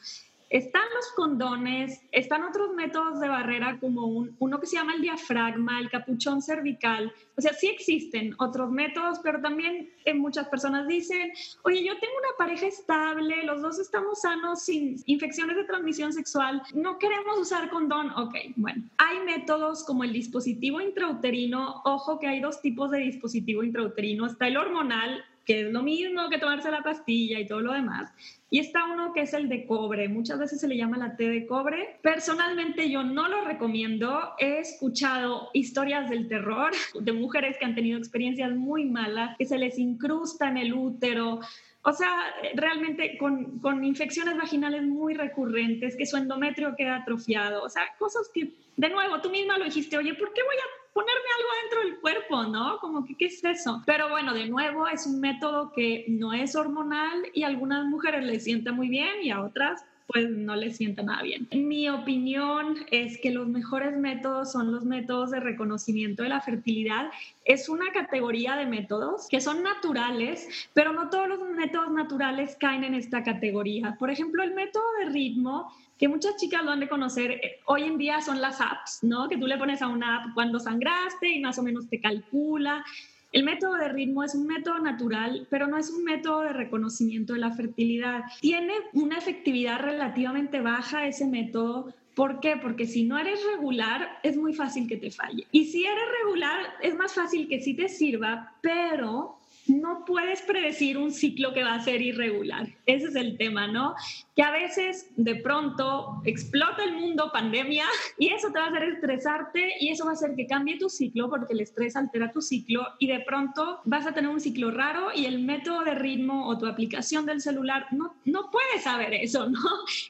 [0.50, 4.06] Están los condones, están otros métodos de barrera como
[4.38, 7.12] uno que se llama el diafragma, el capuchón cervical.
[7.36, 11.32] O sea, sí existen otros métodos, pero también eh, muchas personas dicen,
[11.64, 16.62] oye, yo tengo una pareja estable, los dos estamos sanos sin infecciones de transmisión sexual,
[16.72, 18.10] no queremos usar condón.
[18.12, 21.82] Ok, bueno, hay métodos como el dispositivo intrauterino.
[21.84, 24.26] Ojo que hay dos tipos de dispositivo intrauterino.
[24.26, 28.12] Está el hormonal, que es lo mismo que tomarse la pastilla y todo lo demás.
[28.50, 31.26] Y está uno que es el de cobre, muchas veces se le llama la té
[31.26, 31.98] de cobre.
[32.02, 37.96] Personalmente yo no lo recomiendo, he escuchado historias del terror de mujeres que han tenido
[37.98, 41.40] experiencias muy malas, que se les incrusta en el útero,
[41.80, 42.10] o sea,
[42.54, 48.30] realmente con, con, infecciones vaginales muy recurrentes, que su endometrio queda atrofiado, o sea, cosas
[48.34, 51.80] que, de nuevo, tú misma lo dijiste, oye, ¿por qué voy a ponerme algo dentro
[51.82, 52.78] del cuerpo, ¿no?
[52.80, 53.82] Como ¿qué es eso?
[53.86, 58.24] Pero bueno, de nuevo, es un método que no es hormonal y a algunas mujeres
[58.24, 61.46] les sienta muy bien y a otras pues no les sienta nada bien.
[61.52, 67.10] Mi opinión es que los mejores métodos son los métodos de reconocimiento de la fertilidad.
[67.44, 72.84] Es una categoría de métodos que son naturales, pero no todos los métodos naturales caen
[72.84, 73.96] en esta categoría.
[73.98, 77.82] Por ejemplo, el método de ritmo que muchas chicas lo han de conocer, eh, hoy
[77.82, 79.28] en día son las apps, ¿no?
[79.28, 82.84] Que tú le pones a una app cuando sangraste y más o menos te calcula.
[83.32, 87.34] El método de ritmo es un método natural, pero no es un método de reconocimiento
[87.34, 88.24] de la fertilidad.
[88.40, 91.92] Tiene una efectividad relativamente baja ese método.
[92.14, 92.56] ¿Por qué?
[92.56, 95.46] Porque si no eres regular, es muy fácil que te falle.
[95.52, 99.37] Y si eres regular, es más fácil que sí te sirva, pero
[99.68, 102.68] no puedes predecir un ciclo que va a ser irregular.
[102.86, 103.94] Ese es el tema, ¿no?
[104.34, 107.84] Que a veces de pronto explota el mundo, pandemia,
[108.18, 110.88] y eso te va a hacer estresarte y eso va a hacer que cambie tu
[110.88, 114.70] ciclo porque el estrés altera tu ciclo y de pronto vas a tener un ciclo
[114.70, 119.14] raro y el método de ritmo o tu aplicación del celular no, no puede saber
[119.14, 119.60] eso, ¿no?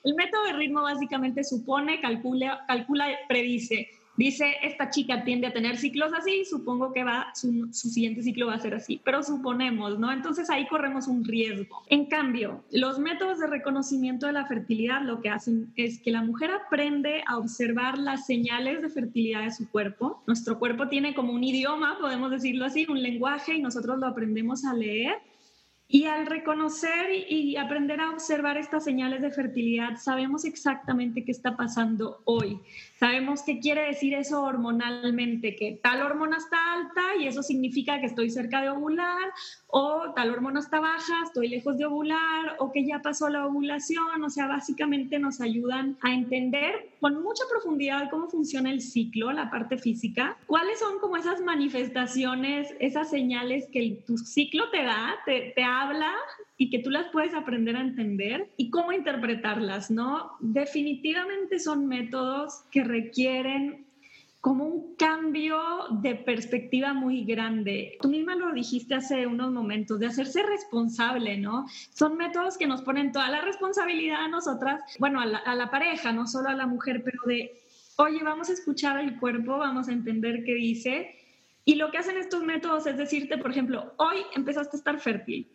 [0.04, 3.88] El método de ritmo básicamente supone, calcula, calcula, predice
[4.18, 8.54] dice, esta chica tiende a tener ciclos así, supongo que va, su, siguiente ciclo va
[8.54, 10.12] a ser así, pero suponemos, ¿no?
[10.12, 11.82] Entonces ahí corremos un riesgo.
[11.86, 16.22] En cambio, los métodos de reconocimiento de la fertilidad lo que hacen es que la
[16.22, 20.22] mujer aprende a observar las señales de fertilidad de su cuerpo.
[20.26, 24.64] Nuestro cuerpo tiene como un idioma, podemos decirlo así, un lenguaje y nosotros lo aprendemos
[24.64, 25.27] a leer
[25.90, 31.56] y al reconocer y aprender a observar estas señales de fertilidad, sabemos exactamente qué está
[31.56, 32.60] pasando hoy.
[33.00, 38.06] Sabemos qué quiere decir eso hormonalmente, que tal hormona está alta y eso significa que
[38.06, 39.32] estoy cerca de ovular,
[39.68, 44.22] o tal hormona está baja, estoy lejos de ovular, o que ya pasó la ovulación.
[44.24, 49.50] O sea, básicamente nos ayudan a entender con mucha profundidad cómo funciona el ciclo, la
[49.50, 55.52] parte física, cuáles son como esas manifestaciones, esas señales que tu ciclo te da, te,
[55.54, 56.12] te habla
[56.56, 60.32] y que tú las puedes aprender a entender y cómo interpretarlas, ¿no?
[60.40, 63.87] Definitivamente son métodos que requieren
[64.40, 65.58] como un cambio
[66.02, 67.98] de perspectiva muy grande.
[68.00, 71.66] Tú misma lo dijiste hace unos momentos, de hacerse responsable, ¿no?
[71.92, 75.70] Son métodos que nos ponen toda la responsabilidad a nosotras, bueno, a la, a la
[75.70, 77.58] pareja, no solo a la mujer, pero de
[77.98, 81.16] oye, vamos a escuchar el cuerpo, vamos a entender qué dice.
[81.64, 85.46] Y lo que hacen estos métodos es decirte, por ejemplo, hoy empezaste a estar fértil.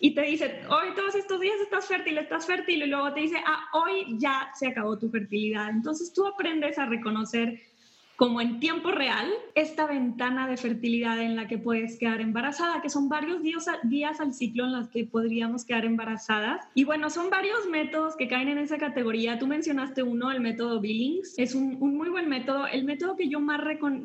[0.00, 2.82] Y te dice, hoy todos estos días estás fértil, estás fértil.
[2.82, 5.70] Y luego te dice, ah, hoy ya se acabó tu fertilidad.
[5.70, 7.60] Entonces tú aprendes a reconocer
[8.16, 12.88] como en tiempo real esta ventana de fertilidad en la que puedes quedar embarazada, que
[12.88, 16.66] son varios días, al ciclo en los que podríamos quedar embarazadas.
[16.74, 19.38] Y bueno, son varios métodos que caen en esa categoría.
[19.38, 21.38] Tú mencionaste uno, el método Billings.
[21.38, 22.66] Es un, muy buen método.
[22.66, 23.60] El método que yo más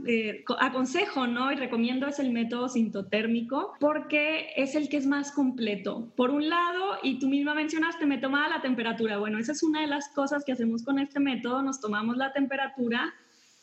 [0.06, 1.52] eh, aconsejo ¿no?
[1.52, 6.12] y recomiendo es el método sintotérmico porque es el que es más completo.
[6.16, 9.18] Por un lado, y tú misma mencionaste, me tomaba la temperatura.
[9.18, 11.62] Bueno, esa es una de las cosas que hacemos con este método.
[11.62, 13.14] Nos tomamos la temperatura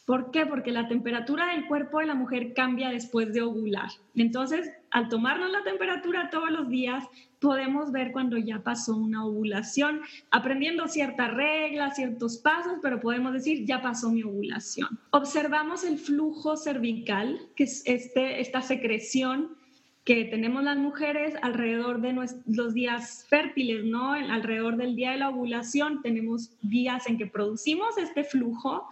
[0.06, 0.46] ¿Por qué?
[0.46, 3.90] Porque la temperatura del cuerpo de la mujer cambia después de ovular.
[4.14, 7.04] Entonces, al tomarnos la temperatura todos los días,
[7.40, 10.00] podemos ver cuando ya pasó una ovulación,
[10.30, 14.96] aprendiendo ciertas reglas, ciertos pasos, pero podemos decir, ya pasó mi ovulación.
[15.10, 19.56] Observamos el flujo cervical, que es este, esta secreción
[20.04, 22.12] que tenemos las mujeres alrededor de
[22.46, 24.12] los días fértiles, ¿no?
[24.12, 28.86] Alrededor del día de la ovulación tenemos días en que producimos este flujo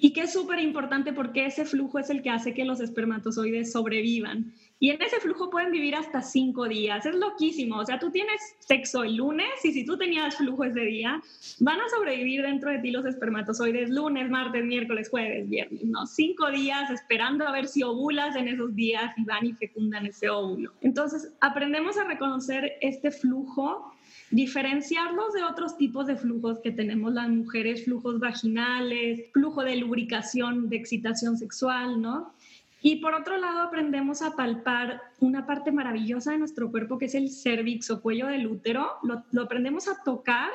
[0.00, 3.72] y que es súper importante porque ese flujo es el que hace que los espermatozoides
[3.72, 4.52] sobrevivan.
[4.78, 7.04] Y en ese flujo pueden vivir hasta cinco días.
[7.04, 7.78] Es loquísimo.
[7.78, 11.20] O sea, tú tienes sexo el lunes y si tú tenías flujo ese día,
[11.58, 15.84] van a sobrevivir dentro de ti los espermatozoides lunes, martes, miércoles, jueves, viernes.
[15.84, 20.06] No, cinco días esperando a ver si ovulas en esos días y van y fecundan
[20.06, 20.72] ese óvulo.
[20.80, 23.92] Entonces, aprendemos a reconocer este flujo
[24.30, 30.68] diferenciarlos de otros tipos de flujos que tenemos las mujeres, flujos vaginales, flujo de lubricación,
[30.68, 32.32] de excitación sexual, ¿no?
[32.80, 37.14] Y por otro lado, aprendemos a palpar una parte maravillosa de nuestro cuerpo que es
[37.14, 38.98] el cervix o cuello del útero.
[39.02, 40.50] Lo, lo, aprendemos a tocar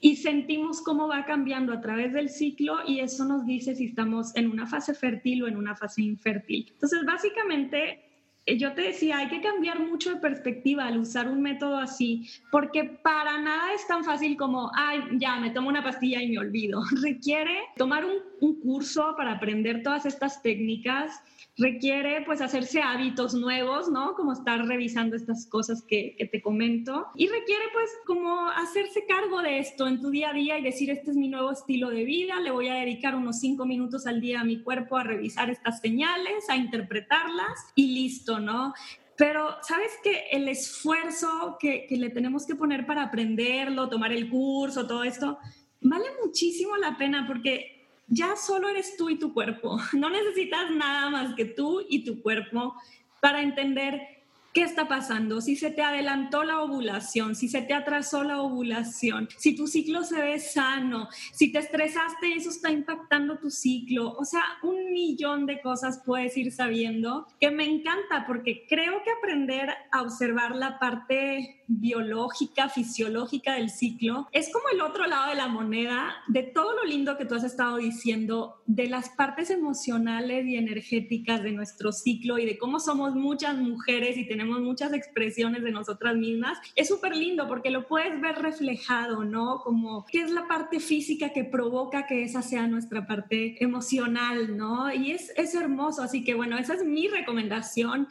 [0.00, 4.34] y sentimos cómo va cambiando a través del ciclo y eso nos dice si estamos
[4.34, 6.68] en una fase fértil o en una fase infértil.
[6.72, 8.07] Entonces, básicamente,
[8.56, 12.84] yo te decía, hay que cambiar mucho de perspectiva al usar un método así, porque
[12.84, 16.82] para nada es tan fácil como, ay, ya, me tomo una pastilla y me olvido.
[17.02, 21.20] Requiere tomar un, un curso para aprender todas estas técnicas
[21.58, 24.14] requiere pues hacerse hábitos nuevos, ¿no?
[24.14, 27.06] Como estar revisando estas cosas que, te comento.
[27.16, 30.90] Y requiere pues como hacerse cargo de esto en tu día a día y decir,
[30.90, 34.20] este es mi nuevo estilo de vida, le voy a dedicar unos cinco minutos al
[34.20, 38.72] día a mi cuerpo a revisar estas señales, a interpretarlas y listo, ¿no?
[39.16, 44.30] Pero sabes que el esfuerzo que, que le tenemos que poner para aprenderlo, tomar el
[44.30, 45.38] curso, todo esto,
[45.80, 47.77] vale muchísimo la pena porque
[48.08, 49.78] ya solo eres tú y tu cuerpo.
[49.92, 52.74] No necesitas nada más que tú y tu cuerpo
[53.20, 54.17] para entender
[54.54, 55.42] ¿Qué está pasando?
[55.42, 60.04] Si se te adelantó la ovulación, si se te atrasó la ovulación, si tu ciclo
[60.04, 64.14] se ve sano, si te estresaste y eso está impactando tu ciclo.
[64.14, 69.10] O sea, un millón de cosas puedes ir sabiendo que me encanta porque creo que
[69.10, 75.36] aprender a observar la parte biológica, fisiológica del ciclo es como el otro lado de
[75.36, 80.46] la moneda de todo lo lindo que tú has estado diciendo, de las partes emocionales
[80.46, 84.92] y energéticas de nuestro ciclo y de cómo somos muchas mujeres y tenemos tenemos muchas
[84.92, 89.62] expresiones de nosotras mismas, es súper lindo porque lo puedes ver reflejado, ¿no?
[89.64, 94.94] Como qué es la parte física que provoca que esa sea nuestra parte emocional, ¿no?
[94.94, 98.06] Y es, es hermoso, así que bueno, esa es mi recomendación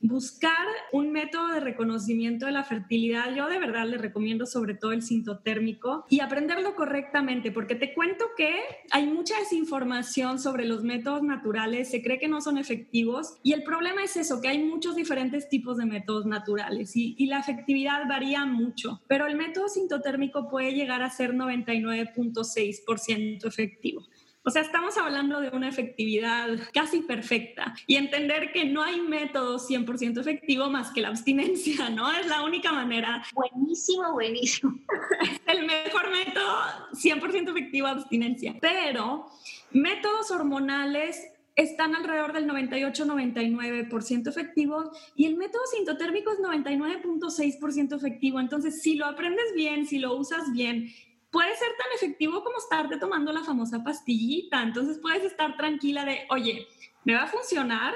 [0.00, 4.92] buscar un método de reconocimiento de la fertilidad, yo de verdad le recomiendo sobre todo
[4.92, 8.54] el sintotérmico y aprenderlo correctamente, porque te cuento que
[8.90, 13.62] hay mucha desinformación sobre los métodos naturales, se cree que no son efectivos y el
[13.62, 18.08] problema es eso, que hay muchos diferentes tipos de métodos naturales y, y la efectividad
[18.08, 24.06] varía mucho, pero el método sintotérmico puede llegar a ser 99.6% efectivo.
[24.50, 29.60] O sea, estamos hablando de una efectividad casi perfecta y entender que no hay método
[29.60, 32.10] 100% efectivo más que la abstinencia, ¿no?
[32.10, 33.22] Es la única manera.
[33.32, 34.76] Buenísimo, buenísimo.
[35.46, 36.52] el mejor método
[36.94, 38.56] 100% efectivo, abstinencia.
[38.60, 39.26] Pero
[39.70, 48.40] métodos hormonales están alrededor del 98-99% efectivo y el método sintotérmico es 99.6% efectivo.
[48.40, 50.92] Entonces, si lo aprendes bien, si lo usas bien
[51.30, 54.62] puede ser tan efectivo como estarte tomando la famosa pastillita.
[54.62, 56.66] Entonces puedes estar tranquila de, oye,
[57.04, 57.94] me va a funcionar,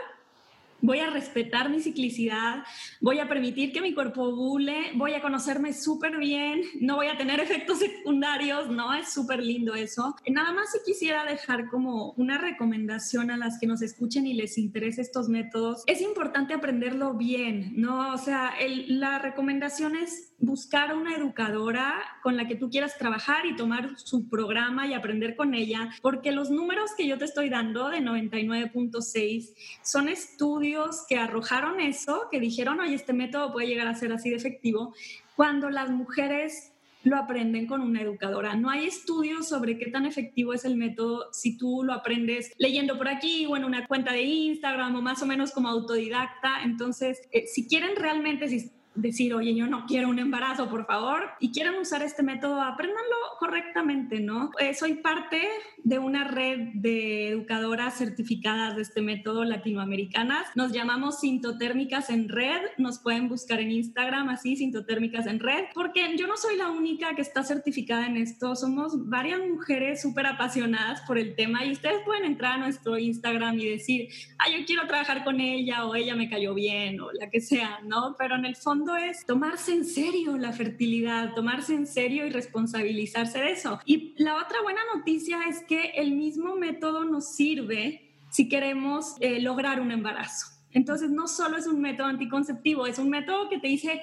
[0.81, 2.65] voy a respetar mi ciclicidad,
[3.05, 7.19] voy a permitir que mi cuerpo ovule, voy a conocerme súper bien, no voy a
[7.19, 8.95] tener efectos secundarios, ¿no?
[8.95, 10.17] Es súper lindo eso.
[10.27, 14.57] Nada más si quisiera dejar como una recomendación a las que nos escuchen y les
[14.57, 18.15] interese estos métodos, es importante aprenderlo bien, ¿no?
[18.15, 18.55] O sea,
[18.89, 24.29] la recomendación es buscar una educadora con la que tú quieras trabajar y tomar su
[24.29, 29.55] programa y aprender con ella, porque los números que yo te estoy dando de 99.6
[29.83, 34.31] son estudios que arrojaron eso, que dijeron, oye, este método puede llegar a ser así
[34.31, 34.95] de efectivo,
[35.37, 36.75] cuando las mujeres
[37.05, 38.57] lo aprenden con una educadora.
[38.57, 42.97] No hay estudios sobre qué tan efectivo es el método si tú lo aprendes leyendo
[42.97, 46.63] por aquí o en una cuenta de Instagram o más o menos como autodidacta.
[46.65, 51.31] Entonces, eh, si quieren realmente, si decir, oye, yo no quiero un embarazo, por favor,
[51.41, 54.51] y quieren usar este método, apréndanlo correctamente, ¿no?
[54.59, 55.43] Eh, soy parte
[55.83, 60.47] de una red de educadoras certificadas de este método latinoamericanas.
[60.55, 62.63] Nos llamamos Sintotérmicas en Red.
[62.79, 67.15] Nos pueden buscar en Instagram así, Sintotérmicas en Red, porque yo no soy la única
[67.15, 68.55] que está certificada en esto.
[68.57, 73.59] Somos varias mujeres súper apasionadas por el tema y ustedes pueden entrar a nuestro Instagram
[73.59, 77.29] y decir, ah, yo quiero trabajar con ella o ella me cayó bien o la
[77.31, 78.15] que sea, ¿no?
[78.19, 83.39] Pero en el fondo es tomarse en serio la fertilidad, tomarse en serio y responsabilizarse
[83.39, 83.81] de eso.
[83.85, 89.41] Y la otra buena noticia es que el mismo método nos sirve si queremos eh,
[89.41, 90.49] lograr un embarazo.
[90.73, 94.01] Entonces, no solo es un método anticonceptivo, es un método que te dice,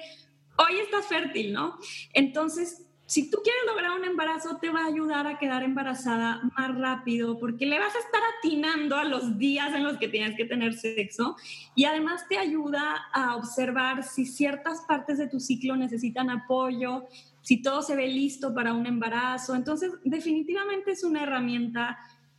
[0.56, 1.78] hoy estás fértil, ¿no?
[2.14, 6.78] Entonces, si tú quieres lograr un embarazo, te va a ayudar a quedar embarazada más
[6.78, 10.44] rápido porque le vas a estar atinando a los días en los que tienes que
[10.44, 11.36] tener sexo
[11.74, 17.06] y además te ayuda a observar si ciertas partes de tu ciclo necesitan apoyo,
[17.42, 19.54] si todo se ve listo para un embarazo.
[19.54, 21.98] Entonces, definitivamente es una herramienta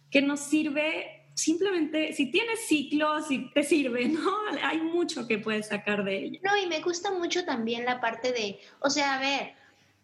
[0.09, 4.31] que nos sirve simplemente, si tienes ciclos, si te sirve, ¿no?
[4.63, 6.39] Hay mucho que puedes sacar de ella.
[6.43, 9.53] No, y me gusta mucho también la parte de, o sea, a ver,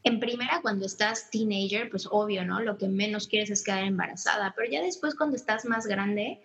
[0.10, 2.60] en primera, cuando estás teenager, pues obvio, ¿no?
[2.60, 6.42] Lo que menos quieres es quedar embarazada, pero ya después cuando estás más grande,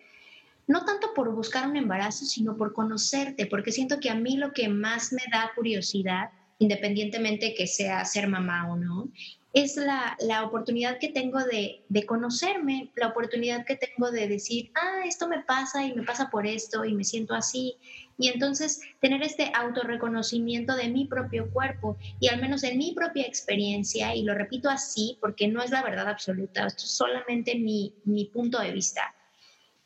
[0.67, 4.53] no tanto por buscar un embarazo, sino por conocerte, porque siento que a mí lo
[4.53, 9.09] que más me da curiosidad, independientemente que sea ser mamá o no,
[9.53, 14.71] es la, la oportunidad que tengo de, de, conocerme, la oportunidad que tengo de decir,
[14.75, 17.77] ah, esto me pasa y me pasa por esto y me siento así
[18.17, 23.25] y entonces tener este autorreconocimiento de mi propio cuerpo y al menos en mi propia
[23.25, 27.93] experiencia, y lo repito así porque no es la verdad absoluta, esto es solamente mi,
[28.05, 29.13] mi punto de vista,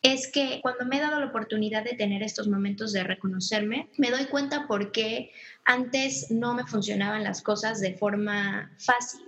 [0.01, 4.11] es que cuando me he dado la oportunidad de tener estos momentos de reconocerme, me
[4.11, 5.31] doy cuenta por qué
[5.65, 9.21] antes no me funcionaban las cosas de forma fácil,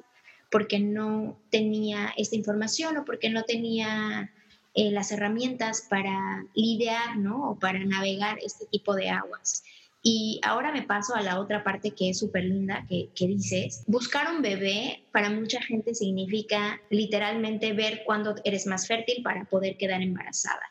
[0.49, 4.31] porque no tenía esta información o porque no tenía
[4.73, 7.51] eh, las herramientas para lidiar, ¿no?
[7.51, 9.63] O para navegar este tipo de aguas.
[10.03, 13.83] Y ahora me paso a la otra parte que es súper linda, que, que, dices,
[13.85, 19.77] buscar un bebé para mucha gente significa literalmente ver cuándo eres más fértil para poder
[19.77, 20.63] quedar embarazada.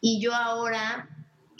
[0.00, 1.08] Y yo ahora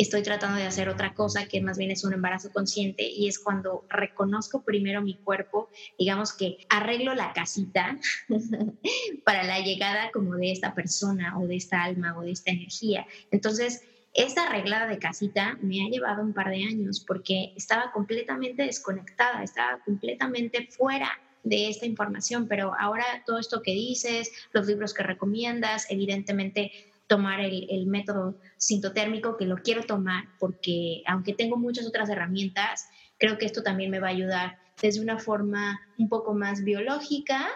[0.02, 3.38] estoy tratando de hacer otra cosa que más bien es un embarazo consciente y es
[3.38, 7.98] cuando reconozco primero mi cuerpo, digamos que arreglo la casita
[9.24, 13.06] para la llegada como de esta persona o de esta alma o de esta energía.
[13.30, 13.82] Entonces,
[14.14, 19.42] esta arreglada de casita me ha llevado un par de años porque estaba completamente desconectada,
[19.42, 21.10] estaba completamente fuera
[21.42, 27.40] de esta información, pero ahora todo esto que dices, los libros que recomiendas, evidentemente tomar
[27.40, 32.88] el, método sintotérmico, que lo quiero tomar porque aunque tengo muchas otras herramientas,
[33.18, 37.48] creo que esto también me va a ayudar desde una forma un poco más biológica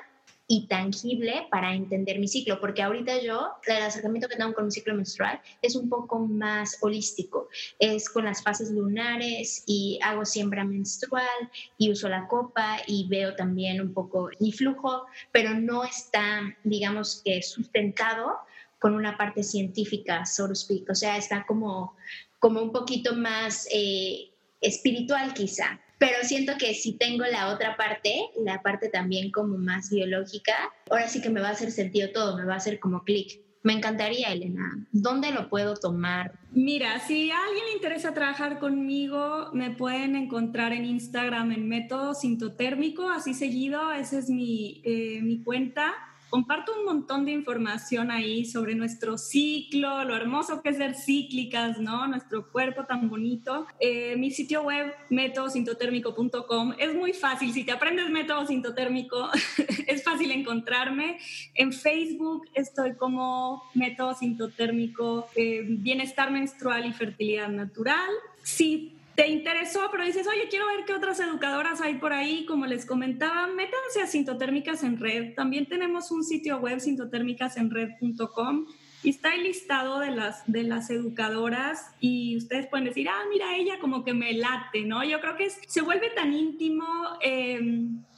[0.49, 4.73] y tangible para entender mi ciclo, porque ahorita yo, el acercamiento que tengo con mi
[4.73, 7.49] ciclo menstrual es un poco más holístico,
[7.79, 11.49] es con las fases lunares y hago siembra menstrual
[11.79, 17.23] y uso la copa y veo también un poco mi flujo, pero no está, digamos
[17.25, 18.37] que, sustentado
[18.85, 20.91] con una parte científica, so to speak.
[20.91, 21.97] O sea, está como,
[22.39, 24.29] como un poquito más eh,
[24.61, 25.81] espiritual quizá.
[25.97, 30.53] Pero siento que si tengo la otra parte, la parte también como más biológica,
[30.91, 33.41] ahora sí que me va a hacer sentido todo, me va a hacer como clic.
[33.63, 34.87] Me encantaría, Elena.
[34.93, 36.39] ¿Dónde lo puedo tomar?
[36.53, 42.13] Mira, si a alguien le interesa trabajar conmigo, me pueden encontrar en Instagram en método
[42.13, 45.95] sintotérmico, así seguido, esa es mi, eh, mi cuenta
[46.35, 51.79] Comparto un montón de información ahí sobre nuestro ciclo, lo hermoso que es ser cíclicas,
[51.79, 52.09] ¿no?
[52.09, 53.69] Nuestro cuerpo tan bonito.
[53.79, 57.53] Eh, mi sitio web, métodosintotérmico.com, es muy fácil.
[57.53, 59.31] Si te aprendes método sintotérmico,
[59.87, 61.19] es fácil encontrarme.
[61.55, 68.11] En Facebook estoy como método sintotérmico, eh, bienestar menstrual y fertilidad natural.
[68.43, 72.67] Si te interesó, pero dices, oye, quiero ver qué otras educadoras hay por ahí, como
[72.67, 75.35] les comentaba, métanse a Sintotérmicas en Red.
[75.35, 78.67] También tenemos un sitio web, sintotérmicasenred.com,
[79.05, 83.55] y está el listado de las, de las educadoras y ustedes pueden decir, ah, mira,
[83.57, 85.05] ella como que me late, ¿no?
[85.05, 86.87] Yo creo que se vuelve tan íntimo.
[87.23, 87.61] Eh,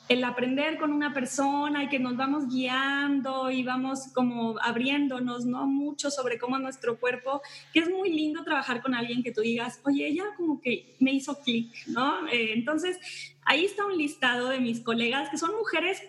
[0.08, 5.66] el aprender con una persona y que nos vamos guiando y vamos como abriéndonos, ¿no?
[5.66, 7.42] Mucho sobre cómo nuestro cuerpo,
[7.72, 11.12] que es muy lindo trabajar con alguien que tú digas, oye, ella como que me
[11.12, 12.26] hizo clic, ¿no?
[12.28, 12.98] Eh, entonces,
[13.44, 16.00] ahí está un listado de mis colegas que son mujeres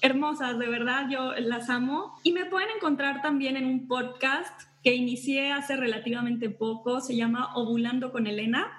[0.00, 2.18] hermosas, de verdad, yo las amo.
[2.22, 7.54] Y me pueden encontrar también en un podcast que inicié hace relativamente poco, se llama
[7.56, 8.77] Ovulando con Elena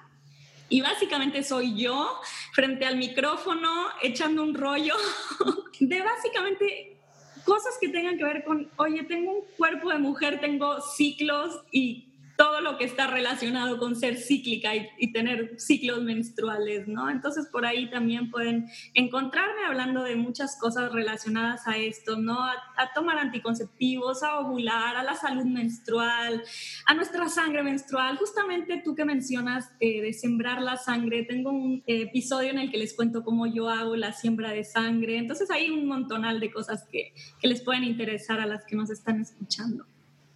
[0.69, 2.19] y básicamente soy yo
[2.53, 3.69] frente al micrófono
[4.01, 4.95] echando un rollo
[5.79, 6.97] de básicamente
[7.43, 12.08] cosas que tengan que ver con, oye, tengo un cuerpo de mujer, tengo ciclos y
[12.39, 17.09] todo lo que está relacionado con ser cíclica y, tener ciclos menstruales, ¿no?
[17.09, 22.41] Entonces por ahí también pueden encontrarme hablando de muchas cosas relacionadas a esto, ¿no?
[22.41, 22.55] A,
[22.95, 26.41] tomar anticonceptivos, a ovular, a la salud menstrual,
[26.85, 28.15] a nuestra sangre menstrual.
[28.15, 32.77] Justamente tú que mencionas eh, de sembrar la sangre, tengo un episodio en el que
[32.77, 35.17] les cuento cómo yo hago la siembra de sangre.
[35.17, 37.11] Entonces hay un montonal de cosas que,
[37.41, 39.85] que les pueden interesar a las que nos están escuchando.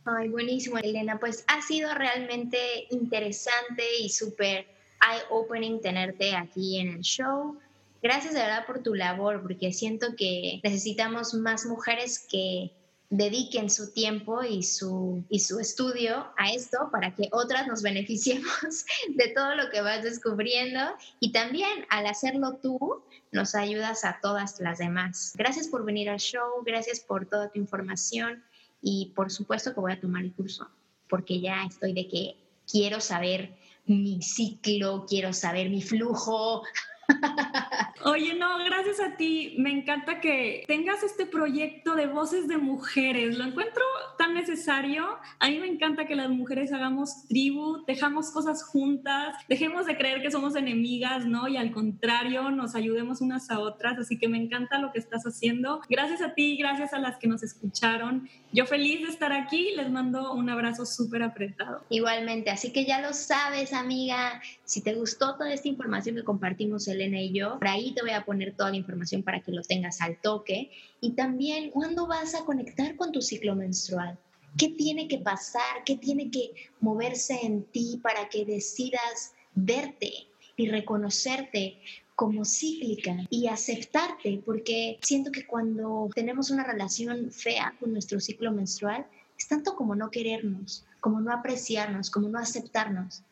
[0.05, 1.19] Ay, buenísimo, Elena.
[1.19, 2.57] Pues ha sido realmente
[2.89, 4.67] interesante y súper
[5.01, 7.57] eye-opening tenerte aquí en el show.
[8.01, 12.73] Gracias de verdad por tu labor, porque siento que necesitamos más mujeres que
[13.09, 18.85] dediquen su tiempo y su, y su estudio a esto para que otras nos beneficiemos
[19.09, 20.79] de todo lo que vas descubriendo
[21.19, 25.33] y también al hacerlo tú nos ayudas a todas las demás.
[25.37, 28.43] Gracias por venir al show, gracias por toda tu información
[28.83, 30.67] y por supuesto que voy a tomar el curso,
[31.09, 32.35] porque ya estoy de que
[32.69, 33.55] quiero saber
[33.85, 36.63] mi ciclo, quiero saber mi flujo,
[38.05, 39.55] Oye, no, gracias a ti.
[39.57, 43.37] Me encanta que tengas este proyecto de voces de mujeres.
[43.37, 43.81] Lo encuentro
[44.17, 45.05] tan necesario.
[45.39, 50.21] A mí me encanta que las mujeres hagamos tribu, dejamos cosas juntas, dejemos de creer
[50.21, 51.47] que somos enemigas, ¿no?
[51.47, 53.97] Y al contrario, nos ayudemos unas a otras.
[53.97, 55.79] Así que me encanta lo que estás haciendo.
[55.89, 58.27] Gracias a ti, gracias a las que nos escucharon.
[58.51, 59.71] Yo feliz de estar aquí.
[59.77, 61.85] Les mando un abrazo súper apretado.
[61.89, 64.41] Igualmente, así que ya lo sabes, amiga.
[64.65, 68.11] Si te gustó toda esta información que compartimos, Elena y yo, por ahí te voy
[68.11, 70.71] a poner toda la información para que lo tengas al toque.
[71.01, 74.17] Y también, ¿cuándo vas a conectar con tu ciclo menstrual?
[74.57, 75.83] ¿Qué tiene que pasar?
[75.85, 80.11] ¿Qué tiene que moverse en ti para que decidas verte
[80.55, 81.79] y reconocerte
[82.15, 84.41] como cíclica y aceptarte?
[84.45, 89.95] Porque siento que cuando tenemos una relación fea con nuestro ciclo menstrual, es tanto como
[89.95, 93.23] no querernos, como no apreciarnos, como no aceptarnos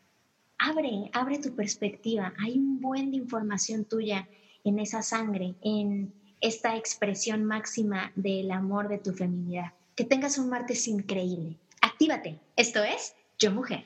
[0.62, 2.34] abre, abre tu perspectiva.
[2.39, 4.28] Hay un buen de información tuya
[4.64, 9.74] en esa sangre, en esta expresión máxima del amor de tu feminidad.
[9.95, 11.57] Que tengas un martes increíble.
[11.82, 12.39] Actívate.
[12.55, 13.86] Esto es Yo Mujer.